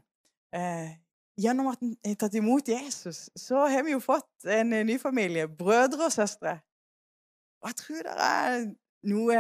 eh, 0.56 0.96
gjennom 1.40 1.72
at 1.72 1.84
en 1.84 1.96
har 2.06 2.18
tatt 2.20 2.38
imot 2.38 2.70
Jesus, 2.70 3.30
så 3.40 3.66
har 3.72 3.86
vi 3.88 3.96
jo 3.96 4.02
fått 4.04 4.48
en 4.52 4.76
ny 4.88 4.98
familie. 5.02 5.48
Brødre 5.48 6.10
og 6.10 6.16
søstre. 6.16 6.60
Og 7.64 7.72
jeg 7.72 7.80
tror 7.82 8.02
det 8.06 8.16
er 8.22 8.58
noe 9.10 9.40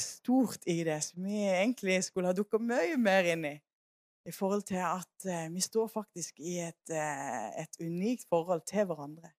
stort 0.00 0.66
i 0.68 0.82
det 0.86 1.00
som 1.04 1.24
vi 1.26 1.42
egentlig 1.48 2.02
skulle 2.06 2.30
ha 2.30 2.36
dukka 2.36 2.60
mye 2.62 2.96
mer 3.00 3.28
inn 3.32 3.46
i. 3.48 3.56
I 4.26 4.32
forhold 4.34 4.64
til 4.66 4.80
at 4.82 5.26
eh, 5.30 5.46
vi 5.54 5.62
står 5.62 5.86
faktisk 5.92 6.40
i 6.42 6.56
et, 6.64 6.90
eh, 6.90 7.50
et 7.62 7.76
unikt 7.78 8.26
forhold 8.28 8.64
til 8.66 8.88
hverandre. 8.88 9.30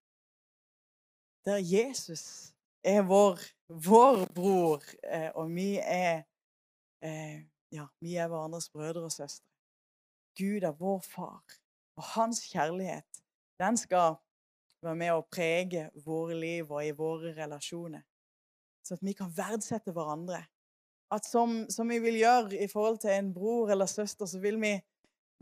Der 1.47 1.59
Jesus 1.59 2.53
er 2.83 3.01
vår, 3.03 3.41
vår 3.67 4.25
bror, 4.35 4.83
eh, 5.03 5.27
og 5.35 5.51
vi 5.51 5.75
er, 5.83 6.23
eh, 7.03 7.43
ja, 7.77 7.87
vi 8.01 8.17
er 8.17 8.29
hverandres 8.31 8.69
brødre 8.73 9.05
og 9.07 9.13
søstre. 9.13 9.45
Gud 10.37 10.65
er 10.65 10.75
vår 10.77 10.99
far. 11.05 11.43
Og 11.97 12.03
hans 12.13 12.43
kjærlighet, 12.51 13.23
den 13.59 13.77
skal 13.77 14.17
være 14.85 14.97
med 14.99 15.13
å 15.15 15.25
prege 15.33 15.87
våre 16.05 16.37
liv 16.37 16.69
og 16.69 16.85
i 16.85 16.93
våre 16.97 17.33
relasjoner. 17.37 18.03
Så 18.85 18.97
at 18.97 19.03
vi 19.03 19.15
kan 19.17 19.31
verdsette 19.35 19.91
hverandre. 19.95 20.43
At 21.11 21.25
som, 21.25 21.63
som 21.71 21.89
vi 21.89 21.99
vil 22.03 22.19
gjøre 22.19 22.59
i 22.63 22.67
forhold 22.71 22.99
til 23.03 23.15
en 23.15 23.31
bror 23.33 23.71
eller 23.73 23.89
søster, 23.89 24.27
så 24.29 24.39
vil 24.43 24.59
vi, 24.61 24.73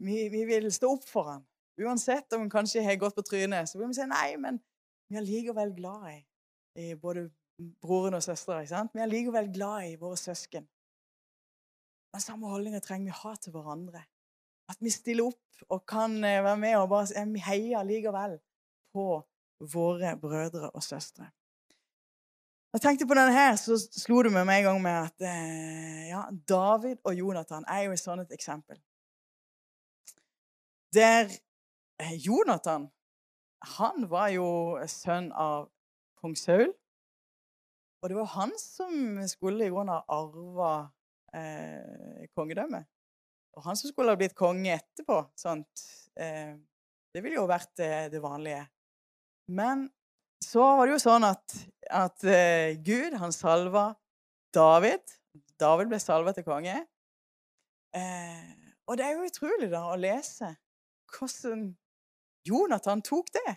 vi, 0.01 0.27
vi 0.31 0.45
vil 0.47 0.71
stå 0.73 0.93
opp 0.95 1.07
for 1.09 1.31
ham. 1.33 1.43
Uansett 1.81 2.33
om 2.33 2.45
han 2.45 2.53
kanskje 2.53 2.85
har 2.85 2.99
gått 3.01 3.17
på 3.17 3.25
trynet, 3.25 3.69
så 3.69 3.79
vil 3.79 3.91
vi 3.91 3.97
si 3.97 4.05
nei, 4.07 4.37
men 4.39 4.61
vi 5.09 5.19
er 5.19 5.25
likevel 5.25 5.73
glad 5.75 6.05
i, 6.13 6.19
i 6.85 6.93
både 6.99 7.27
broren 7.83 8.15
og 8.15 8.23
søstera. 8.23 8.85
Vi 8.93 9.03
er 9.03 9.11
likevel 9.11 9.51
glad 9.53 9.89
i 9.89 9.97
våre 9.99 10.17
søsken. 10.19 10.69
Den 12.15 12.23
samme 12.23 12.47
holdninga 12.47 12.79
trenger 12.79 13.11
vi 13.11 13.17
ha 13.19 13.33
til 13.35 13.51
hverandre. 13.51 14.01
At 14.71 14.77
vi 14.79 14.91
stiller 14.93 15.27
opp 15.27 15.65
og 15.67 15.81
kan 15.83 16.13
eh, 16.23 16.43
være 16.45 16.59
med 16.61 16.77
og 16.79 16.89
bare 16.93 17.25
vi 17.33 17.41
heier 17.43 17.83
likevel 17.83 18.37
på 18.95 19.07
våre 19.73 20.13
brødre 20.21 20.69
og 20.69 20.83
søstre. 20.83 21.27
Jeg 22.71 22.81
tenkte 22.81 23.07
på 23.07 23.19
denne 23.19 23.35
her, 23.35 23.59
så 23.59 23.75
slo 23.79 24.21
det 24.23 24.31
meg 24.31 24.47
med 24.47 24.61
en 24.61 24.65
gang 24.69 24.81
med 24.83 24.95
at 25.09 25.27
eh, 25.27 26.07
ja, 26.07 26.23
David 26.47 27.03
og 27.03 27.19
Jonathan 27.19 27.67
er 27.67 27.83
jo 27.83 27.91
et 27.91 28.03
sånt 28.03 28.31
eksempel. 28.31 28.79
Der 30.95 31.27
eh, 31.99 32.15
Jonathan 32.15 32.87
han 33.75 34.07
var 34.07 34.31
jo 34.31 34.49
sønn 34.87 35.33
av 35.35 35.67
kong 36.23 36.39
Saul. 36.39 36.71
Og 37.99 38.11
det 38.11 38.23
var 38.23 38.35
han 38.39 38.51
som 38.59 39.23
skulle 39.27 39.67
i 39.67 39.73
grunnen 39.73 39.97
ha 39.97 40.03
arva 40.07 40.75
eh, 41.35 42.27
kongedømmet. 42.35 42.87
Og 43.55 43.67
han 43.67 43.77
som 43.79 43.91
skulle 43.91 44.11
ha 44.11 44.19
blitt 44.19 44.35
konge 44.35 44.73
etterpå, 44.75 45.21
sånt, 45.39 45.83
eh, 46.19 46.55
det 47.15 47.23
ville 47.23 47.39
jo 47.39 47.47
vært 47.47 47.79
eh, 47.83 48.07
det 48.11 48.21
vanlige. 48.23 48.65
Men 49.55 49.87
så 50.43 50.65
var 50.77 50.87
det 50.87 50.95
jo 50.97 51.03
sånn 51.05 51.27
at, 51.27 51.55
at 51.87 52.25
eh, 52.27 52.75
Gud, 52.83 53.15
han 53.21 53.33
salva 53.35 53.87
David. 54.55 55.03
David 55.59 55.91
ble 55.91 55.99
salva 56.03 56.33
til 56.35 56.45
konge. 56.47 56.75
Eh, 57.95 58.53
og 58.85 58.99
det 58.99 59.07
er 59.07 59.15
jo 59.15 59.29
utrolig 59.29 59.71
da 59.71 59.85
å 59.89 59.97
lese 59.99 60.51
hvordan 61.15 61.69
Jonathan 62.45 63.01
tok 63.05 63.31
det. 63.33 63.55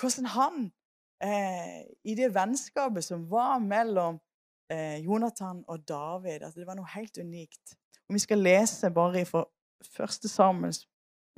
Hvordan 0.00 0.28
han, 0.34 0.60
eh, 1.24 1.80
i 2.04 2.14
det 2.18 2.30
vennskapet 2.34 3.06
som 3.06 3.24
var 3.30 3.58
mellom 3.64 4.20
eh, 4.74 4.98
Jonathan 5.04 5.62
og 5.68 5.88
David, 5.88 6.42
Altså, 6.42 6.60
det 6.60 6.66
var 6.66 6.78
noe 6.78 6.90
helt 6.94 7.18
unikt. 7.18 7.76
Og 8.08 8.14
vi 8.14 8.18
skal 8.18 8.38
lese 8.38 8.90
bare 8.90 9.24
fra 9.24 9.44
første 9.96 10.28
Samuels, 10.28 10.88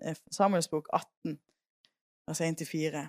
eh, 0.03 0.17
Samuels 0.33 0.69
bok 0.69 0.89
18, 0.93 1.39
altså 2.29 2.45
1-4. 2.45 3.07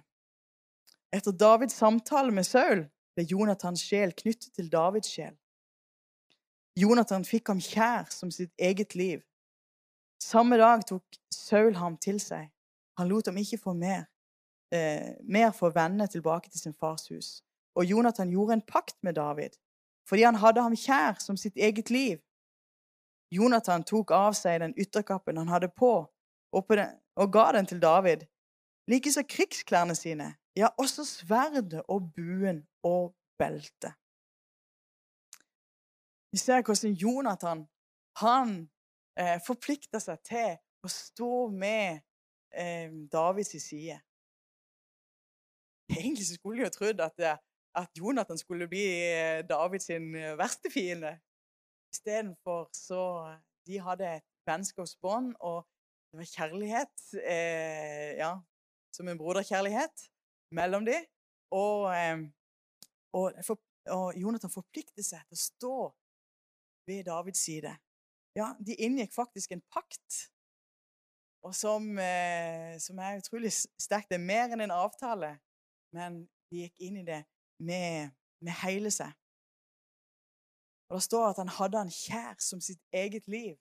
Etter 1.14 1.32
Davids 1.32 1.74
samtale 1.74 2.32
med 2.32 2.44
Saul 2.44 2.86
ble 3.16 3.26
Jonathans 3.32 3.82
sjel 3.82 4.14
knyttet 4.14 4.54
til 4.54 4.72
Davids 4.72 5.10
sjel. 5.10 5.38
Jonathan 6.78 7.26
fikk 7.26 7.50
ham 7.50 7.62
kjær 7.64 8.12
som 8.14 8.32
sitt 8.32 8.52
eget 8.60 8.94
liv. 8.96 9.24
Samme 10.22 10.58
dag 10.58 10.84
tok 10.86 11.18
Saul 11.34 11.78
ham 11.80 11.98
til 11.98 12.20
seg. 12.22 12.52
Han 13.00 13.10
lot 13.10 13.30
ham 13.30 13.38
ikke 13.38 13.58
få 13.62 13.74
mer, 13.74 14.06
eh, 14.74 15.16
mer 15.24 15.52
få 15.52 15.72
vende 15.74 16.08
tilbake 16.08 16.50
til 16.50 16.60
sin 16.60 16.74
fars 16.74 17.08
hus. 17.08 17.42
og 17.78 17.86
Jonathan 17.86 18.30
gjorde 18.30 18.54
en 18.54 18.62
pakt 18.62 18.96
med 19.04 19.14
David, 19.14 19.50
fordi 20.10 20.24
han 20.24 20.40
hadde 20.40 20.64
ham 20.64 20.76
kjær 20.76 21.20
som 21.24 21.38
sitt 21.38 21.58
eget 21.58 21.90
liv. 21.90 22.18
Jonathan 23.32 23.84
tok 23.84 24.12
av 24.16 24.36
seg 24.40 24.62
den 24.64 24.76
ytterkappen 24.80 25.38
han 25.38 25.52
hadde 25.52 25.68
på, 25.68 25.94
og, 26.56 26.62
på 26.68 26.78
den, 26.80 26.96
og 27.20 27.32
ga 27.34 27.52
den 27.58 27.68
til 27.68 27.82
David. 27.84 28.24
Likeså 28.88 29.26
krigsklærne 29.28 29.96
sine, 29.96 30.32
ja, 30.56 30.72
også 30.80 31.04
sverdet 31.06 31.82
og 31.88 32.14
buen 32.16 32.64
og 32.88 33.12
beltet. 33.40 33.94
Vi 36.32 36.40
ser 36.40 36.64
hvordan 36.64 36.94
Jonathan 36.94 37.68
han 38.22 38.70
eh, 39.20 39.38
forplikta 39.46 40.00
seg 40.02 40.22
til 40.26 40.56
å 40.84 40.92
stå 40.92 41.34
med 41.52 42.00
eh, 42.56 42.92
Davids 43.12 43.56
side. 43.64 44.00
Egentlig 45.92 46.28
skulle 46.28 46.64
jeg 46.64 46.72
jo 46.72 46.76
trodd 46.76 47.04
at, 47.04 47.20
eh, 47.20 47.40
at, 47.78 47.92
Jonathan 47.98 48.38
skulle 48.38 48.68
bli 48.68 48.86
David 49.48 49.48
Davids 49.50 49.90
eh, 49.90 50.38
verste 50.38 50.72
fiende. 50.74 51.20
Istedenfor 51.94 52.70
så 52.74 53.02
De 53.68 53.80
hadde 53.80 54.08
et 54.18 54.24
vennskapsbånd, 54.48 55.34
og 55.40 55.66
det 56.12 56.20
var 56.22 56.30
kjærlighet 56.32 57.08
eh, 57.20 58.16
Ja, 58.18 58.38
som 58.96 59.08
en 59.08 59.18
broderkjærlighet 59.20 60.08
mellom 60.56 60.86
dem. 60.86 61.06
Og, 61.52 61.92
eh, 61.96 62.24
og, 63.14 63.34
og 63.92 64.08
Jonathan 64.16 64.52
forpliktet 64.52 65.06
seg 65.06 65.24
til 65.28 65.38
å 65.38 65.44
stå 65.44 65.76
ved 66.88 67.04
Davids 67.08 67.44
side. 67.44 67.76
Ja, 68.38 68.54
de 68.60 68.76
inngikk 68.76 69.14
faktisk 69.16 69.52
en 69.52 69.64
pakt, 69.74 70.28
og 71.44 71.56
som, 71.56 71.98
eh, 72.00 72.78
som 72.80 73.00
er 73.00 73.20
utrolig 73.20 73.52
sterkt. 73.54 74.10
Det 74.12 74.20
er 74.20 74.30
mer 74.32 74.54
enn 74.54 74.64
en 74.64 74.76
avtale, 74.76 75.38
men 75.96 76.22
de 76.52 76.68
gikk 76.68 76.88
inn 76.88 77.02
i 77.02 77.08
det 77.08 77.24
med, 77.60 78.10
med 78.42 78.54
hele 78.64 78.92
seg. 78.92 79.12
Og 80.90 81.00
Det 81.00 81.04
står 81.04 81.26
at 81.30 81.42
han 81.42 81.52
hadde 81.52 81.82
han 81.84 81.92
kjær 81.92 82.38
som 82.40 82.62
sitt 82.64 82.80
eget 82.96 83.28
liv. 83.28 83.58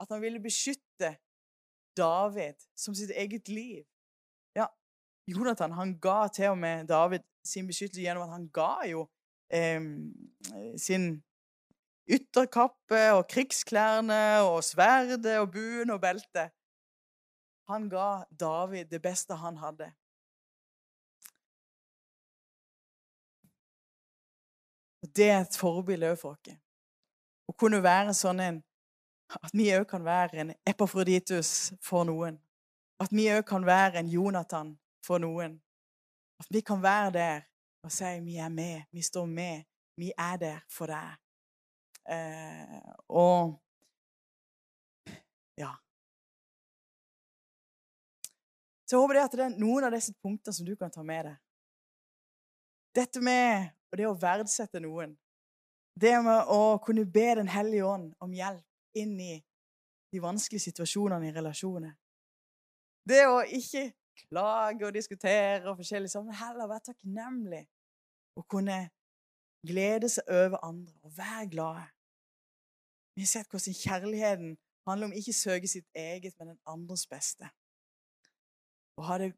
At 0.00 0.08
han 0.10 0.22
ville 0.22 0.40
beskytte 0.42 1.16
David 1.96 2.56
som 2.76 2.94
sitt 2.94 3.10
eget 3.10 3.48
liv. 3.48 3.84
Ja, 4.56 4.66
Jonathan 5.28 5.76
han 5.76 5.98
ga 6.00 6.28
til 6.28 6.54
og 6.54 6.58
med 6.58 6.88
David 6.88 7.26
sin 7.44 7.68
beskyttelse 7.68 8.02
gjennom 8.02 8.24
at 8.26 8.34
han 8.34 8.48
ga 8.54 8.72
jo 8.88 9.04
eh, 9.52 9.84
sin 10.80 11.22
ytterkappe 12.08 13.00
og 13.16 13.26
krigsklærne 13.28 14.42
og 14.44 14.64
sverdet 14.64 15.38
og 15.40 15.52
buen 15.52 15.90
og 15.90 16.00
beltet. 16.00 16.52
Han 17.68 17.88
ga 17.88 18.24
David 18.40 18.90
det 18.92 19.00
beste 19.02 19.36
han 19.40 19.56
hadde. 19.56 19.92
Det 25.16 25.30
er 25.30 25.40
et 25.40 25.56
forbilde 25.56 26.16
for 26.18 26.34
oss. 26.34 26.56
Å 27.48 27.52
kunne 27.58 27.82
være 27.84 28.14
sånn 28.16 28.40
en 28.40 28.62
At 29.34 29.54
vi 29.56 29.70
òg 29.74 29.86
kan 29.88 30.04
være 30.04 30.42
en 30.42 30.50
Epafroditus 30.68 31.72
for 31.82 32.04
noen. 32.04 32.36
At 33.00 33.10
vi 33.10 33.24
òg 33.32 33.42
kan 33.48 33.64
være 33.66 33.98
en 33.98 34.10
Jonathan 34.12 34.74
for 35.02 35.18
noen. 35.18 35.56
At 36.38 36.46
vi 36.52 36.60
kan 36.60 36.82
være 36.82 37.10
der 37.16 37.40
og 37.84 37.92
si 37.92 38.10
vi 38.24 38.36
er 38.36 38.48
med, 38.48 38.84
vi 38.92 39.02
står 39.02 39.26
med, 39.26 39.64
vi 39.96 40.12
er 40.18 40.36
der 40.40 40.60
for 40.70 40.92
deg. 40.92 41.16
Eh, 42.08 42.92
og 43.08 43.56
ja. 45.60 45.72
Så 48.84 48.96
jeg 48.96 49.00
håper 49.00 49.18
det 49.18 49.24
at 49.24 49.36
det 49.36 49.46
er 49.48 49.58
noen 49.58 49.88
av 49.88 49.96
disse 49.96 50.14
punktene 50.22 50.56
som 50.56 50.68
du 50.68 50.76
kan 50.76 50.92
ta 50.92 51.02
med 51.02 51.30
deg. 51.30 51.40
Dette 52.94 53.20
med 53.24 53.72
det 53.98 54.06
å 54.08 54.16
verdsette 54.18 54.80
noen. 54.82 55.14
Det 55.94 56.14
med 56.22 56.50
å 56.50 56.78
kunne 56.82 57.04
be 57.06 57.26
Den 57.38 57.48
hellige 57.48 57.86
ånd 57.86 58.14
om 58.20 58.32
hjelp 58.34 58.98
inn 58.98 59.14
i 59.20 59.34
de 60.14 60.22
vanskelige 60.22 60.68
situasjonene 60.68 61.28
i 61.28 61.34
relasjoner. 61.34 61.94
Det 63.08 63.24
å 63.28 63.42
ikke 63.42 63.92
klage 64.28 64.86
og 64.86 64.94
diskutere 64.94 65.70
og 65.70 65.78
forskjellig 65.80 66.10
sånn, 66.10 66.28
men 66.28 66.38
heller 66.38 66.70
være 66.70 66.88
takknemlig 66.90 67.64
og 68.38 68.46
kunne 68.50 68.78
glede 69.66 70.10
seg 70.12 70.28
over 70.30 70.62
andre 70.66 70.94
og 71.02 71.16
være 71.16 71.48
glade. 71.50 71.86
Vi 73.14 73.22
har 73.22 73.30
sett 73.30 73.50
hvordan 73.50 73.78
kjærligheten 73.78 74.54
handler 74.88 75.10
om 75.10 75.16
ikke 75.16 75.34
å 75.34 75.38
søke 75.38 75.70
sitt 75.70 75.86
eget, 75.94 76.34
men 76.38 76.52
den 76.52 76.60
andres 76.68 77.06
beste. 77.10 77.48
Og, 78.98 79.06
det, 79.18 79.32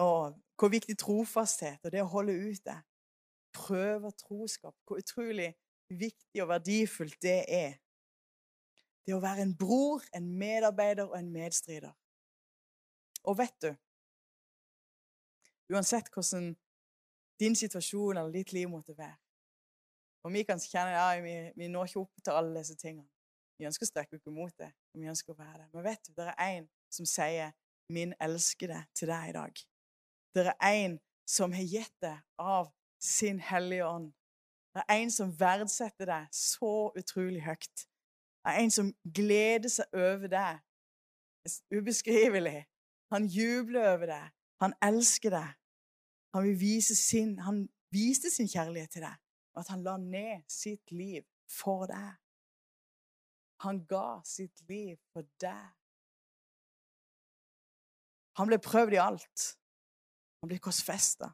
og 0.00 0.36
hvor 0.58 0.72
viktig 0.72 0.96
trofasthet 1.00 1.84
og 1.84 1.92
det 1.92 2.02
å 2.04 2.10
holde 2.12 2.36
ut 2.36 2.72
er. 2.72 2.82
Prøve 3.52 4.10
troskap. 4.10 4.74
Hvor 4.86 4.98
utrolig 4.98 5.52
viktig 5.88 6.42
og 6.42 6.48
verdifullt 6.48 7.18
det 7.22 7.44
er. 7.48 7.78
Det 9.06 9.14
å 9.14 9.22
være 9.22 9.42
en 9.46 9.56
bror, 9.58 10.04
en 10.14 10.28
medarbeider 10.38 11.10
og 11.10 11.18
en 11.18 11.32
medstrider. 11.32 11.92
Og 13.24 13.38
vet 13.38 13.56
du 13.62 13.72
Uansett 15.72 16.10
hvordan 16.12 16.50
din 17.40 17.54
situasjon 17.56 18.18
eller 18.18 18.34
ditt 18.34 18.52
liv 18.52 18.68
måtte 18.68 18.96
være 18.98 19.16
Og 20.26 20.34
vi 20.34 20.42
kan 20.46 20.60
kjenne 20.60 20.92
ja, 20.92 21.06
vi, 21.22 21.34
vi 21.56 21.68
når 21.70 21.88
ikke 21.88 22.02
opp 22.02 22.22
til 22.22 22.34
alle 22.34 22.58
disse 22.58 22.76
tingene. 22.78 23.08
Vi 23.58 23.66
ønsker 23.66 23.86
å 23.86 23.90
strekke 23.90 24.18
oss 24.18 24.28
mot 24.30 24.52
det, 24.58 24.68
og 24.94 25.02
vi 25.02 25.10
ønsker 25.10 25.34
å 25.34 25.38
være 25.38 25.64
det. 25.64 25.66
Men 25.72 25.84
vet 25.86 26.06
du, 26.06 26.12
det 26.18 26.28
er 26.30 26.52
en 26.58 26.68
som 26.90 27.08
sier 27.08 27.52
'min 27.92 28.14
elskede' 28.22 28.84
til 28.94 29.10
deg 29.10 29.28
i 29.28 29.34
dag. 29.36 29.62
Det 30.34 30.46
er 30.46 30.76
en 30.84 30.98
som 31.26 31.52
har 31.52 31.66
gitt 31.66 31.94
deg 32.02 32.20
av 32.38 32.70
sin 33.02 33.40
Hellige 33.40 33.86
Ånd. 33.86 34.12
Det 34.74 34.82
er 34.88 35.00
en 35.02 35.10
som 35.10 35.32
verdsetter 35.40 36.08
deg 36.08 36.28
så 36.32 36.92
utrolig 36.96 37.42
høyt. 37.44 37.86
Det 38.42 38.52
er 38.52 38.62
en 38.62 38.70
som 38.74 38.92
gleder 39.04 39.70
seg 39.70 39.96
over 39.96 40.30
deg. 40.30 40.62
Ubeskrivelig. 41.74 42.62
Han 43.12 43.26
jubler 43.26 43.90
over 43.92 44.08
deg. 44.14 44.30
Han 44.62 44.74
elsker 44.82 45.34
deg. 45.34 45.50
Han 46.32 46.46
vil 46.46 46.60
vise 46.60 46.96
sin 46.96 47.38
Han 47.44 47.66
viste 47.92 48.30
sin 48.30 48.48
kjærlighet 48.48 48.90
til 48.90 49.04
deg, 49.04 49.18
og 49.52 49.60
at 49.60 49.68
han 49.68 49.82
la 49.84 49.98
ned 50.00 50.46
sitt 50.48 50.92
liv 50.96 51.26
for 51.50 51.84
deg. 51.90 52.14
Han 53.66 53.82
ga 53.86 54.22
sitt 54.24 54.62
liv 54.70 54.96
for 55.12 55.28
deg. 55.42 55.66
Han 58.40 58.48
ble 58.48 58.58
prøvd 58.64 58.96
i 58.96 59.02
alt. 59.02 59.44
Han 60.40 60.48
ble 60.48 60.58
korsfesta 60.62 61.28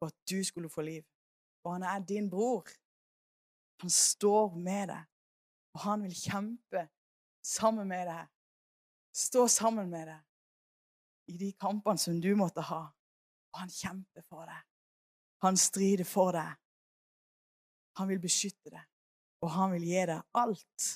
for 0.00 0.08
at 0.08 0.16
du 0.30 0.44
skulle 0.44 0.70
få 0.72 0.82
liv. 0.82 1.04
Og 1.64 1.72
han 1.72 1.82
er 1.82 1.98
din 1.98 2.30
bror. 2.30 2.64
Han 3.80 3.90
står 3.90 4.54
med 4.54 4.88
deg, 4.88 5.04
og 5.74 5.80
han 5.80 6.02
vil 6.04 6.16
kjempe 6.16 6.86
sammen 7.44 7.88
med 7.88 8.08
deg. 8.08 8.28
Stå 9.16 9.46
sammen 9.48 9.90
med 9.90 10.08
deg 10.08 11.34
i 11.34 11.36
de 11.40 11.52
kampene 11.52 12.00
som 12.00 12.20
du 12.20 12.32
måtte 12.36 12.64
ha. 12.64 12.82
Og 13.52 13.60
han 13.62 13.72
kjemper 13.72 14.24
for 14.28 14.48
deg. 14.48 14.64
Han 15.44 15.56
strider 15.56 16.04
for 16.04 16.32
deg. 16.36 16.56
Han 17.98 18.08
vil 18.08 18.20
beskytte 18.22 18.72
deg, 18.72 18.84
og 19.44 19.52
han 19.52 19.72
vil 19.74 19.84
gi 19.84 20.02
deg 20.08 20.40
alt 20.40 20.90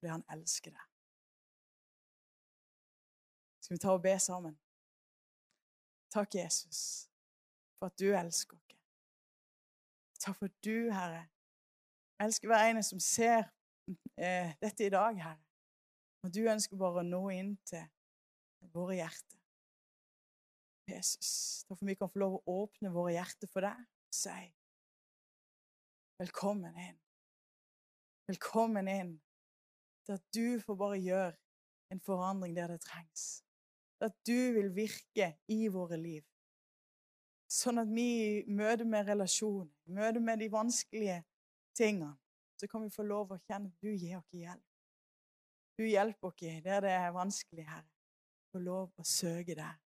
fordi 0.00 0.14
han 0.14 0.22
elsker 0.32 0.72
deg. 0.72 0.84
Skal 3.60 3.74
vi 3.74 3.80
ta 3.82 3.92
og 3.92 4.00
be 4.00 4.14
sammen? 4.16 4.54
Takk, 6.10 6.34
Jesus, 6.34 7.08
for 7.78 7.90
at 7.90 7.98
du 7.98 8.10
elsker 8.10 8.56
oss. 8.56 8.76
Takk 10.20 10.36
for 10.36 10.50
at 10.50 10.56
du, 10.64 10.90
Herre, 10.92 11.22
elsker 12.20 12.50
hver 12.50 12.66
ene 12.68 12.82
som 12.84 13.00
ser 13.00 13.46
eh, 14.18 14.52
dette 14.60 14.84
i 14.84 14.92
dag, 14.92 15.16
Herre. 15.16 15.40
Og 16.20 16.34
du 16.34 16.42
ønsker 16.50 16.76
bare 16.76 17.00
å 17.00 17.06
nå 17.06 17.22
inn 17.32 17.54
til 17.68 17.86
våre 18.74 18.98
hjerter. 18.98 19.38
Jesus, 20.90 21.62
takk 21.68 21.78
for 21.78 21.88
vi 21.88 21.96
kan 21.96 22.10
få 22.10 22.20
lov 22.20 22.40
å 22.40 22.56
åpne 22.64 22.90
våre 22.92 23.14
hjerter 23.14 23.48
for 23.52 23.64
deg 23.64 23.78
og 23.78 24.16
si 24.16 24.40
velkommen 26.20 26.74
inn. 26.76 26.98
Velkommen 28.28 28.88
inn 28.90 29.12
til 30.04 30.18
at 30.18 30.24
du 30.34 30.58
får 30.60 30.76
bare 30.82 30.98
gjøre 31.00 31.30
en 31.94 32.02
forandring 32.04 32.56
der 32.58 32.74
det 32.74 32.82
trengs. 32.84 33.40
At 34.00 34.16
du 34.26 34.52
vil 34.56 34.70
virke 34.74 35.34
i 35.52 35.68
våre 35.68 35.98
liv. 36.00 36.24
Sånn 37.50 37.82
at 37.82 37.90
vi 37.90 38.06
i 38.40 38.54
møte 38.54 38.86
med 38.86 39.08
relasjon, 39.10 39.68
i 39.88 39.94
møte 39.96 40.22
med 40.22 40.38
de 40.40 40.48
vanskelige 40.52 41.18
tingene, 41.76 42.14
så 42.60 42.68
kan 42.70 42.84
vi 42.84 42.92
få 42.94 43.04
lov 43.08 43.32
å 43.34 43.40
kjenne 43.48 43.72
at 43.72 43.82
du 43.82 43.90
gir 43.90 44.18
oss 44.20 44.36
hjelp. 44.36 44.66
Du 45.80 45.84
hjelper 45.88 46.28
oss 46.28 46.62
der 46.64 46.84
det 46.84 46.92
er 46.92 47.12
vanskelig, 47.16 47.66
Herre. 47.66 47.88
Få 48.52 48.60
lov 48.60 48.90
å 49.00 49.04
søke 49.06 49.54
deg. 49.56 49.78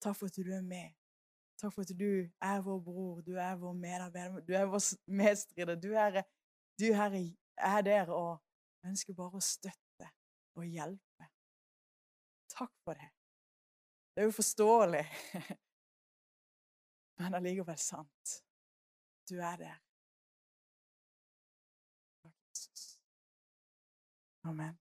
Takk 0.00 0.16
for 0.16 0.30
at 0.30 0.36
du 0.36 0.52
er 0.52 0.64
med. 0.64 0.96
Takk 1.60 1.74
for 1.74 1.84
at 1.84 1.92
du 1.96 2.28
er 2.40 2.60
vår 2.64 2.80
bror, 2.84 3.20
du 3.24 3.34
er 3.36 3.56
vår 3.60 3.74
medarbeider, 3.76 4.40
du 4.46 4.54
er 4.56 4.66
vår 4.68 4.84
medstrider. 5.06 5.76
Du, 5.80 5.90
Herre, 5.96 6.24
du, 6.80 6.90
Herre, 6.96 7.22
er 7.56 7.82
der 7.84 8.12
og 8.16 8.40
ønsker 8.86 9.16
bare 9.16 9.40
å 9.40 9.44
støtte 9.44 10.08
og 10.56 10.66
hjelpe. 10.66 11.30
Takk 12.52 12.72
for 12.84 12.96
det. 12.96 13.10
Det 14.14 14.22
er 14.22 14.26
uforståelig. 14.28 15.04
Men 17.20 17.34
allikevel 17.34 17.78
sant. 17.78 18.42
Du 19.30 19.34
er 19.38 19.56
der. 19.56 19.78
Amen. 24.44 24.78